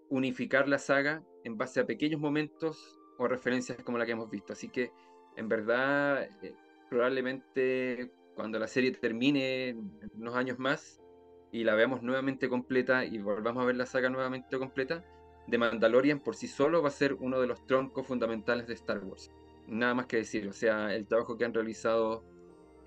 unificar 0.09 0.67
la 0.67 0.79
saga 0.79 1.23
en 1.43 1.57
base 1.57 1.79
a 1.79 1.85
pequeños 1.85 2.19
momentos 2.19 2.99
o 3.17 3.27
referencias 3.27 3.83
como 3.83 3.97
la 3.97 4.05
que 4.05 4.13
hemos 4.13 4.29
visto. 4.29 4.53
Así 4.53 4.69
que 4.69 4.91
en 5.35 5.49
verdad 5.49 6.23
eh, 6.41 6.55
probablemente 6.89 8.11
cuando 8.35 8.59
la 8.59 8.67
serie 8.67 8.91
termine 8.91 9.75
unos 10.13 10.35
años 10.35 10.59
más 10.59 11.01
y 11.51 11.63
la 11.63 11.75
veamos 11.75 12.03
nuevamente 12.03 12.49
completa 12.49 13.05
y 13.05 13.17
volvamos 13.19 13.63
a 13.63 13.65
ver 13.65 13.75
la 13.75 13.85
saga 13.85 14.09
nuevamente 14.09 14.57
completa, 14.59 15.03
The 15.49 15.57
Mandalorian 15.57 16.19
por 16.19 16.35
sí 16.35 16.47
solo 16.47 16.81
va 16.81 16.89
a 16.89 16.91
ser 16.91 17.13
uno 17.13 17.39
de 17.39 17.47
los 17.47 17.65
troncos 17.65 18.05
fundamentales 18.05 18.67
de 18.67 18.73
Star 18.73 19.03
Wars 19.03 19.31
nada 19.67 19.93
más 19.93 20.07
que 20.07 20.17
decir. 20.17 20.47
O 20.47 20.53
sea, 20.53 20.93
el 20.95 21.05
trabajo 21.05 21.37
que 21.37 21.45
han 21.45 21.53
realizado 21.53 22.23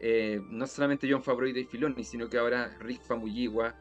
eh, 0.00 0.40
no 0.48 0.66
solamente 0.66 1.08
John 1.10 1.22
Favreau 1.22 1.50
y 1.50 1.52
Dave 1.52 1.66
Filoni, 1.66 2.04
sino 2.04 2.28
que 2.28 2.38
ahora 2.38 2.76
Rick 2.80 3.02
Famuyiwa 3.02 3.74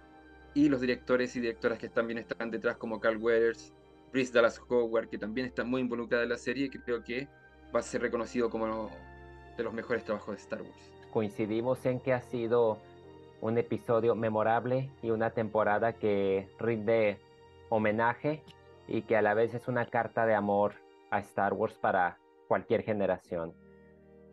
y 0.53 0.69
los 0.69 0.81
directores 0.81 1.35
y 1.35 1.39
directoras 1.39 1.77
que 1.77 1.89
también 1.89 2.19
están 2.19 2.51
detrás, 2.51 2.77
como 2.77 2.99
Carl 2.99 3.17
Weathers, 3.17 3.73
Chris 4.11 4.33
Dallas 4.33 4.61
Howard, 4.67 5.09
que 5.09 5.17
también 5.17 5.47
está 5.47 5.63
muy 5.63 5.81
involucrada 5.81 6.23
en 6.23 6.29
la 6.29 6.37
serie, 6.37 6.69
que 6.69 6.81
creo 6.81 7.03
que 7.03 7.27
va 7.73 7.79
a 7.79 7.83
ser 7.83 8.01
reconocido 8.01 8.49
como 8.49 8.89
de 9.57 9.63
los 9.63 9.73
mejores 9.73 10.03
trabajos 10.03 10.35
de 10.35 10.41
Star 10.41 10.61
Wars. 10.61 10.91
Coincidimos 11.11 11.85
en 11.85 11.99
que 11.99 12.13
ha 12.13 12.21
sido 12.21 12.79
un 13.41 13.57
episodio 13.57 14.15
memorable 14.15 14.89
y 15.01 15.11
una 15.11 15.31
temporada 15.31 15.93
que 15.93 16.49
rinde 16.59 17.19
homenaje 17.69 18.43
y 18.87 19.03
que 19.03 19.15
a 19.15 19.21
la 19.21 19.33
vez 19.33 19.53
es 19.53 19.67
una 19.67 19.85
carta 19.85 20.25
de 20.25 20.33
amor 20.33 20.73
a 21.11 21.19
Star 21.19 21.53
Wars 21.53 21.77
para 21.79 22.17
cualquier 22.47 22.83
generación. 22.83 23.53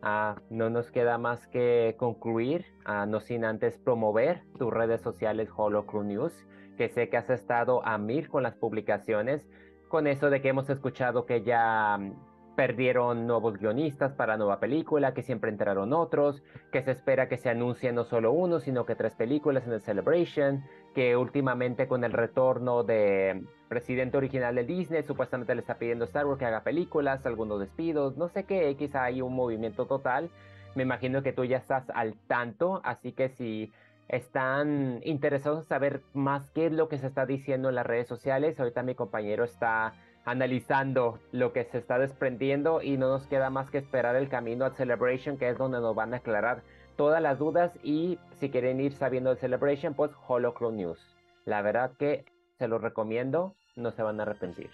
Ah, 0.01 0.35
no 0.49 0.69
nos 0.69 0.91
queda 0.91 1.17
más 1.17 1.47
que 1.47 1.95
concluir, 1.97 2.65
ah, 2.85 3.05
no 3.05 3.19
sin 3.19 3.43
antes 3.43 3.77
promover 3.77 4.43
tus 4.57 4.71
redes 4.71 5.01
sociales 5.01 5.49
Holocron 5.55 6.07
News, 6.07 6.45
que 6.77 6.87
sé 6.89 7.09
que 7.09 7.17
has 7.17 7.29
estado 7.29 7.85
a 7.85 7.97
mil 7.97 8.29
con 8.29 8.43
las 8.43 8.55
publicaciones, 8.55 9.47
con 9.87 10.05
eso 10.05 10.29
de 10.29 10.41
que 10.41 10.49
hemos 10.49 10.69
escuchado 10.69 11.25
que 11.25 11.43
ya 11.43 11.97
mm, 11.97 12.13
perdieron 12.57 13.27
nuevos 13.27 13.59
guionistas 13.59 14.13
para 14.13 14.35
nueva 14.35 14.59
película, 14.59 15.13
que 15.13 15.21
siempre 15.21 15.51
entraron 15.51 15.93
otros, 15.93 16.41
que 16.71 16.81
se 16.81 16.89
espera 16.89 17.29
que 17.29 17.37
se 17.37 17.51
anuncie 17.51 17.93
no 17.93 18.03
solo 18.03 18.31
uno, 18.31 18.59
sino 18.59 18.83
que 18.83 18.95
tres 18.95 19.13
películas 19.13 19.67
en 19.67 19.73
el 19.73 19.81
Celebration, 19.81 20.63
que 20.95 21.15
últimamente 21.15 21.87
con 21.87 22.03
el 22.03 22.11
retorno 22.11 22.83
de 22.83 23.45
presidente 23.69 24.17
original 24.17 24.55
de 24.55 24.63
Disney 24.63 25.03
supuestamente 25.03 25.53
le 25.53 25.61
está 25.61 25.77
pidiendo 25.77 26.05
Star 26.05 26.25
Wars 26.25 26.39
que 26.39 26.45
haga 26.45 26.63
películas, 26.63 27.27
algunos 27.27 27.59
despidos, 27.59 28.17
no 28.17 28.27
sé 28.27 28.45
qué, 28.45 28.75
quizá 28.75 29.03
hay 29.03 29.21
un 29.21 29.35
movimiento 29.35 29.85
total. 29.85 30.31
Me 30.73 30.81
imagino 30.81 31.21
que 31.21 31.33
tú 31.33 31.45
ya 31.45 31.57
estás 31.57 31.87
al 31.91 32.15
tanto, 32.25 32.81
así 32.83 33.11
que 33.11 33.29
si 33.29 33.71
están 34.07 35.01
interesados 35.03 35.59
en 35.59 35.65
saber 35.65 36.01
más 36.13 36.49
qué 36.55 36.65
es 36.65 36.71
lo 36.71 36.89
que 36.89 36.97
se 36.97 37.05
está 37.05 37.27
diciendo 37.27 37.69
en 37.69 37.75
las 37.75 37.85
redes 37.85 38.07
sociales, 38.07 38.59
ahorita 38.59 38.81
mi 38.81 38.95
compañero 38.95 39.43
está 39.43 39.93
analizando 40.27 41.19
lo 41.31 41.53
que 41.53 41.63
se 41.63 41.77
está 41.77 41.97
desprendiendo 41.97 42.81
y 42.81 42.97
no 42.97 43.07
nos 43.07 43.25
queda 43.27 43.49
más 43.49 43.71
que 43.71 43.77
esperar 43.77 44.17
el 44.17 44.27
camino 44.27 44.65
a 44.65 44.71
Celebration, 44.71 45.37
que 45.37 45.47
es 45.47 45.57
donde 45.57 45.79
nos 45.79 45.95
van 45.95 46.13
a 46.13 46.17
aclarar 46.17 46.63
todas 46.97 47.21
las 47.21 47.39
dudas 47.39 47.71
y 47.81 48.19
si 48.37 48.49
quieren 48.49 48.81
ir 48.81 48.91
sabiendo 48.91 49.29
de 49.29 49.39
Celebration, 49.39 49.93
pues 49.93 50.11
Holocron 50.27 50.75
News. 50.75 50.99
La 51.45 51.61
verdad 51.61 51.93
que 51.97 52.25
se 52.59 52.67
los 52.67 52.81
recomiendo, 52.81 53.55
no 53.77 53.91
se 53.91 54.03
van 54.03 54.19
a 54.19 54.23
arrepentir. 54.23 54.69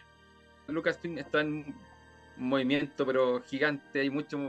Lucasfilm 0.68 1.20
está 1.20 1.42
en 1.42 1.76
movimiento, 2.36 3.06
pero 3.06 3.40
gigante, 3.44 4.00
hay 4.00 4.10
muchos 4.10 4.42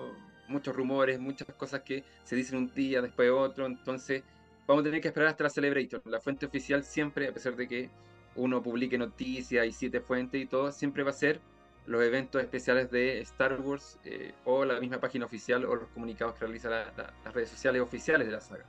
muchos 0.48 0.74
rumores, 0.74 1.20
muchas 1.20 1.46
cosas 1.54 1.82
que 1.82 2.02
se 2.22 2.34
dicen 2.34 2.58
un 2.58 2.72
día, 2.72 3.02
después 3.02 3.30
otro, 3.30 3.66
entonces 3.66 4.22
vamos 4.66 4.80
a 4.80 4.84
tener 4.84 5.02
que 5.02 5.08
esperar 5.08 5.28
hasta 5.28 5.44
la 5.44 5.50
Celebration. 5.50 6.00
La 6.06 6.20
fuente 6.20 6.46
oficial 6.46 6.82
siempre, 6.82 7.28
a 7.28 7.32
pesar 7.32 7.56
de 7.56 7.68
que 7.68 7.90
uno 8.36 8.62
publique 8.62 8.98
noticias 8.98 9.66
y 9.66 9.72
siete 9.72 10.00
fuentes 10.00 10.40
y 10.42 10.46
todo, 10.46 10.72
siempre 10.72 11.02
va 11.02 11.10
a 11.10 11.14
ser 11.14 11.40
los 11.86 12.02
eventos 12.02 12.42
especiales 12.42 12.90
de 12.90 13.20
Star 13.20 13.60
Wars 13.60 13.98
eh, 14.04 14.32
o 14.44 14.64
la 14.64 14.80
misma 14.80 14.98
página 14.98 15.26
oficial 15.26 15.64
o 15.64 15.74
los 15.76 15.88
comunicados 15.88 16.34
que 16.34 16.46
realizan 16.46 16.72
las 16.72 17.34
redes 17.34 17.50
sociales 17.50 17.82
oficiales 17.82 18.26
de 18.26 18.32
la 18.32 18.40
saga. 18.40 18.64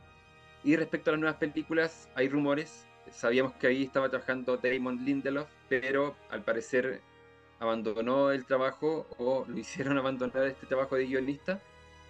Y 0.64 0.76
respecto 0.76 1.10
a 1.10 1.14
las 1.14 1.20
nuevas 1.20 1.38
películas, 1.38 2.10
hay 2.16 2.28
rumores. 2.28 2.88
Sabíamos 3.12 3.54
que 3.54 3.68
ahí 3.68 3.84
estaba 3.84 4.10
trabajando 4.10 4.58
Damon 4.58 5.06
Lindelof, 5.06 5.48
pero 5.70 6.16
al 6.30 6.44
parecer 6.44 7.02
abandonó 7.60 8.32
el 8.32 8.46
trabajo 8.46 9.08
o 9.18 9.46
lo 9.48 9.58
hicieron 9.58 9.98
abandonar 9.98 10.48
este 10.48 10.66
trabajo 10.66 10.96
de 10.96 11.06
guionista. 11.06 11.62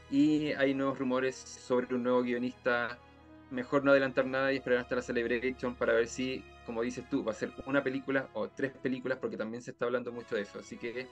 Y 0.09 0.53
hay 0.53 0.73
nuevos 0.73 0.97
rumores 0.97 1.35
sobre 1.35 1.93
un 1.95 2.03
nuevo 2.03 2.21
guionista. 2.23 2.97
Mejor 3.51 3.83
no 3.83 3.91
adelantar 3.91 4.25
nada 4.25 4.53
y 4.53 4.57
esperar 4.57 4.79
hasta 4.79 4.95
la 4.95 5.01
Celebration 5.01 5.75
para 5.75 5.93
ver 5.93 6.07
si 6.07 6.43
como 6.65 6.81
dices 6.81 7.07
tú, 7.09 7.23
va 7.23 7.31
a 7.31 7.35
ser 7.35 7.51
una 7.65 7.83
película 7.83 8.29
o 8.33 8.49
tres 8.49 8.71
películas, 8.73 9.17
porque 9.19 9.37
también 9.37 9.61
se 9.61 9.71
está 9.71 9.85
hablando 9.85 10.11
mucho 10.11 10.35
de 10.35 10.41
eso. 10.41 10.59
Así 10.59 10.77
que 10.77 11.07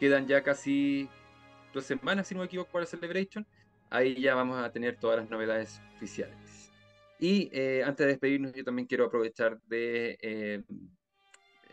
quedan 0.00 0.26
ya 0.26 0.42
casi 0.42 1.08
dos 1.72 1.84
semanas, 1.84 2.26
si 2.28 2.34
no 2.34 2.40
me 2.40 2.46
equivoco, 2.46 2.70
para 2.72 2.86
Celebration. 2.86 3.46
Ahí 3.90 4.20
ya 4.20 4.34
vamos 4.34 4.58
a 4.62 4.70
tener 4.70 4.96
todas 4.96 5.18
las 5.18 5.30
novedades 5.30 5.80
oficiales. 5.96 6.70
Y 7.18 7.50
eh, 7.52 7.82
antes 7.84 8.06
de 8.06 8.12
despedirnos, 8.12 8.52
yo 8.52 8.64
también 8.64 8.86
quiero 8.86 9.06
aprovechar 9.06 9.58
de 9.62 10.18
eh, 10.20 10.62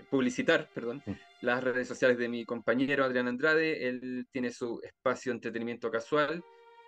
publicitar, 0.09 0.69
perdón, 0.73 1.03
las 1.41 1.63
redes 1.63 1.87
sociales 1.87 2.17
de 2.17 2.29
mi 2.29 2.45
compañero 2.45 3.03
Adrián 3.03 3.27
Andrade. 3.27 3.87
Él 3.87 4.27
tiene 4.31 4.51
su 4.51 4.81
espacio 4.83 5.31
de 5.31 5.37
entretenimiento 5.37 5.91
casual. 5.91 6.43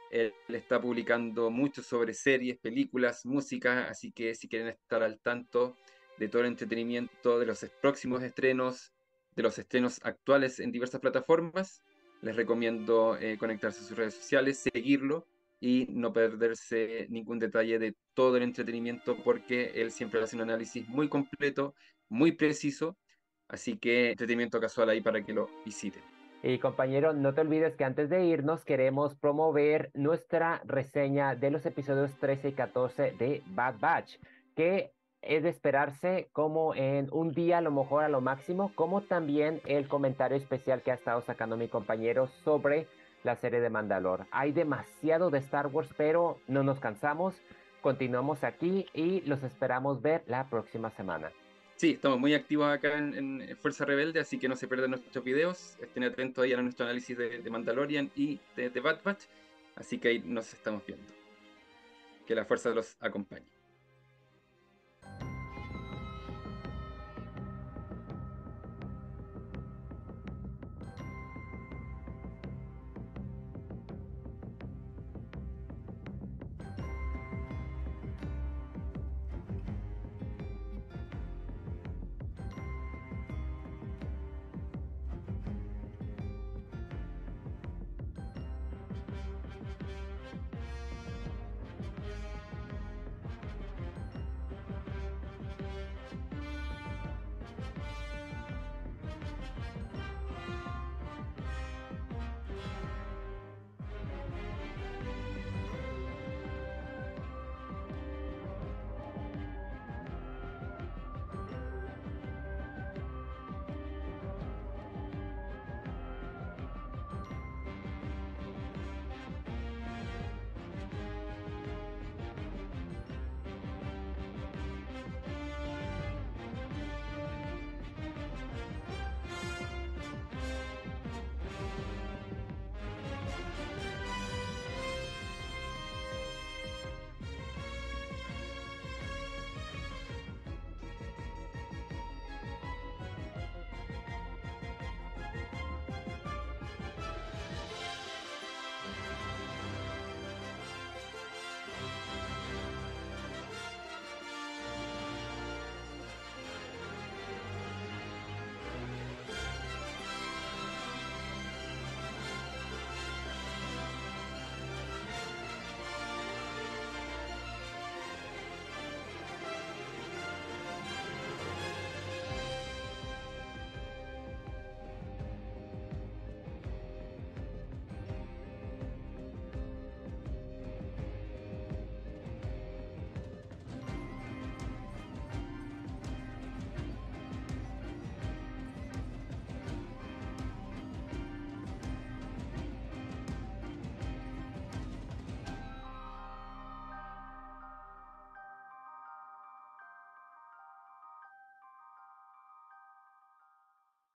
Él 0.09 0.33
está 0.47 0.81
publicando 0.81 1.51
mucho 1.51 1.83
sobre 1.83 2.13
series, 2.13 2.57
películas, 2.59 3.25
música, 3.25 3.89
así 3.89 4.11
que 4.11 4.33
si 4.33 4.47
quieren 4.47 4.69
estar 4.69 5.03
al 5.03 5.19
tanto 5.19 5.75
de 6.17 6.27
todo 6.27 6.41
el 6.41 6.49
entretenimiento, 6.49 7.39
de 7.39 7.45
los 7.45 7.65
próximos 7.81 8.23
estrenos, 8.23 8.93
de 9.35 9.43
los 9.43 9.57
estrenos 9.57 9.99
actuales 10.03 10.59
en 10.59 10.71
diversas 10.71 11.01
plataformas. 11.01 11.83
Les 12.21 12.35
recomiendo 12.35 13.17
eh, 13.17 13.37
conectarse 13.37 13.79
a 13.81 13.83
sus 13.83 13.97
redes 13.97 14.15
sociales, 14.15 14.67
seguirlo 14.73 15.25
y 15.59 15.87
no 15.89 16.13
perderse 16.13 17.07
ningún 17.09 17.39
detalle 17.39 17.79
de 17.79 17.95
todo 18.13 18.37
el 18.37 18.43
entretenimiento 18.43 19.17
porque 19.23 19.71
él 19.75 19.91
siempre 19.91 20.21
hace 20.21 20.35
un 20.35 20.43
análisis 20.43 20.87
muy 20.87 21.09
completo, 21.09 21.73
muy 22.09 22.31
preciso. 22.31 22.97
Así 23.47 23.77
que 23.77 24.11
entretenimiento 24.11 24.59
casual 24.59 24.89
ahí 24.89 25.01
para 25.01 25.23
que 25.23 25.33
lo 25.33 25.49
visiten. 25.63 26.03
Y 26.43 26.59
compañero, 26.59 27.13
no 27.13 27.33
te 27.33 27.41
olvides 27.41 27.75
que 27.75 27.83
antes 27.83 28.09
de 28.09 28.25
irnos 28.25 28.63
queremos 28.63 29.15
promover 29.15 29.89
nuestra 29.93 30.61
reseña 30.65 31.35
de 31.35 31.49
los 31.49 31.65
episodios 31.65 32.15
13 32.19 32.49
y 32.49 32.53
14 32.53 33.11
de 33.17 33.41
Bad 33.47 33.79
Batch, 33.79 34.17
que 34.55 34.93
es 35.27 35.43
de 35.43 35.49
esperarse 35.49 36.29
como 36.31 36.73
en 36.73 37.09
un 37.11 37.33
día 37.33 37.57
a 37.57 37.61
lo 37.61 37.71
mejor 37.71 38.03
a 38.03 38.09
lo 38.09 38.21
máximo, 38.21 38.71
como 38.75 39.01
también 39.01 39.61
el 39.65 39.87
comentario 39.87 40.37
especial 40.37 40.81
que 40.81 40.91
ha 40.91 40.95
estado 40.95 41.21
sacando 41.21 41.57
mi 41.57 41.67
compañero 41.67 42.27
sobre 42.43 42.87
la 43.23 43.35
serie 43.35 43.59
de 43.59 43.69
Mandalor. 43.69 44.25
Hay 44.31 44.53
demasiado 44.53 45.29
de 45.29 45.39
Star 45.39 45.67
Wars, 45.67 45.89
pero 45.97 46.39
no 46.47 46.63
nos 46.63 46.79
cansamos. 46.79 47.35
Continuamos 47.81 48.43
aquí 48.43 48.87
y 48.93 49.21
los 49.21 49.43
esperamos 49.43 50.01
ver 50.01 50.23
la 50.27 50.49
próxima 50.49 50.89
semana. 50.91 51.31
Sí, 51.75 51.91
estamos 51.91 52.19
muy 52.19 52.33
activos 52.33 52.67
acá 52.67 52.97
en, 52.97 53.55
Fuerza 53.61 53.85
Rebelde, 53.85 54.19
así 54.19 54.39
que 54.39 54.47
no 54.47 54.55
se 54.55 54.67
pierdan 54.67 54.91
nuestros 54.91 55.23
videos. 55.23 55.77
Estén 55.81 56.05
atentos 56.05 56.43
ahí 56.43 56.53
a 56.53 56.61
nuestro 56.61 56.85
análisis 56.85 57.17
de, 57.17 57.47
Mandalorian 57.49 58.09
y 58.15 58.39
de, 58.55 58.69
de 58.69 58.79
Bad. 58.79 58.99
Así 59.75 59.99
que 59.99 60.07
ahí 60.07 60.19
nos 60.25 60.51
estamos 60.53 60.83
viendo. 60.87 61.05
Que 62.25 62.33
la 62.33 62.45
fuerza 62.45 62.69
los 62.69 62.97
acompañe. 62.99 63.56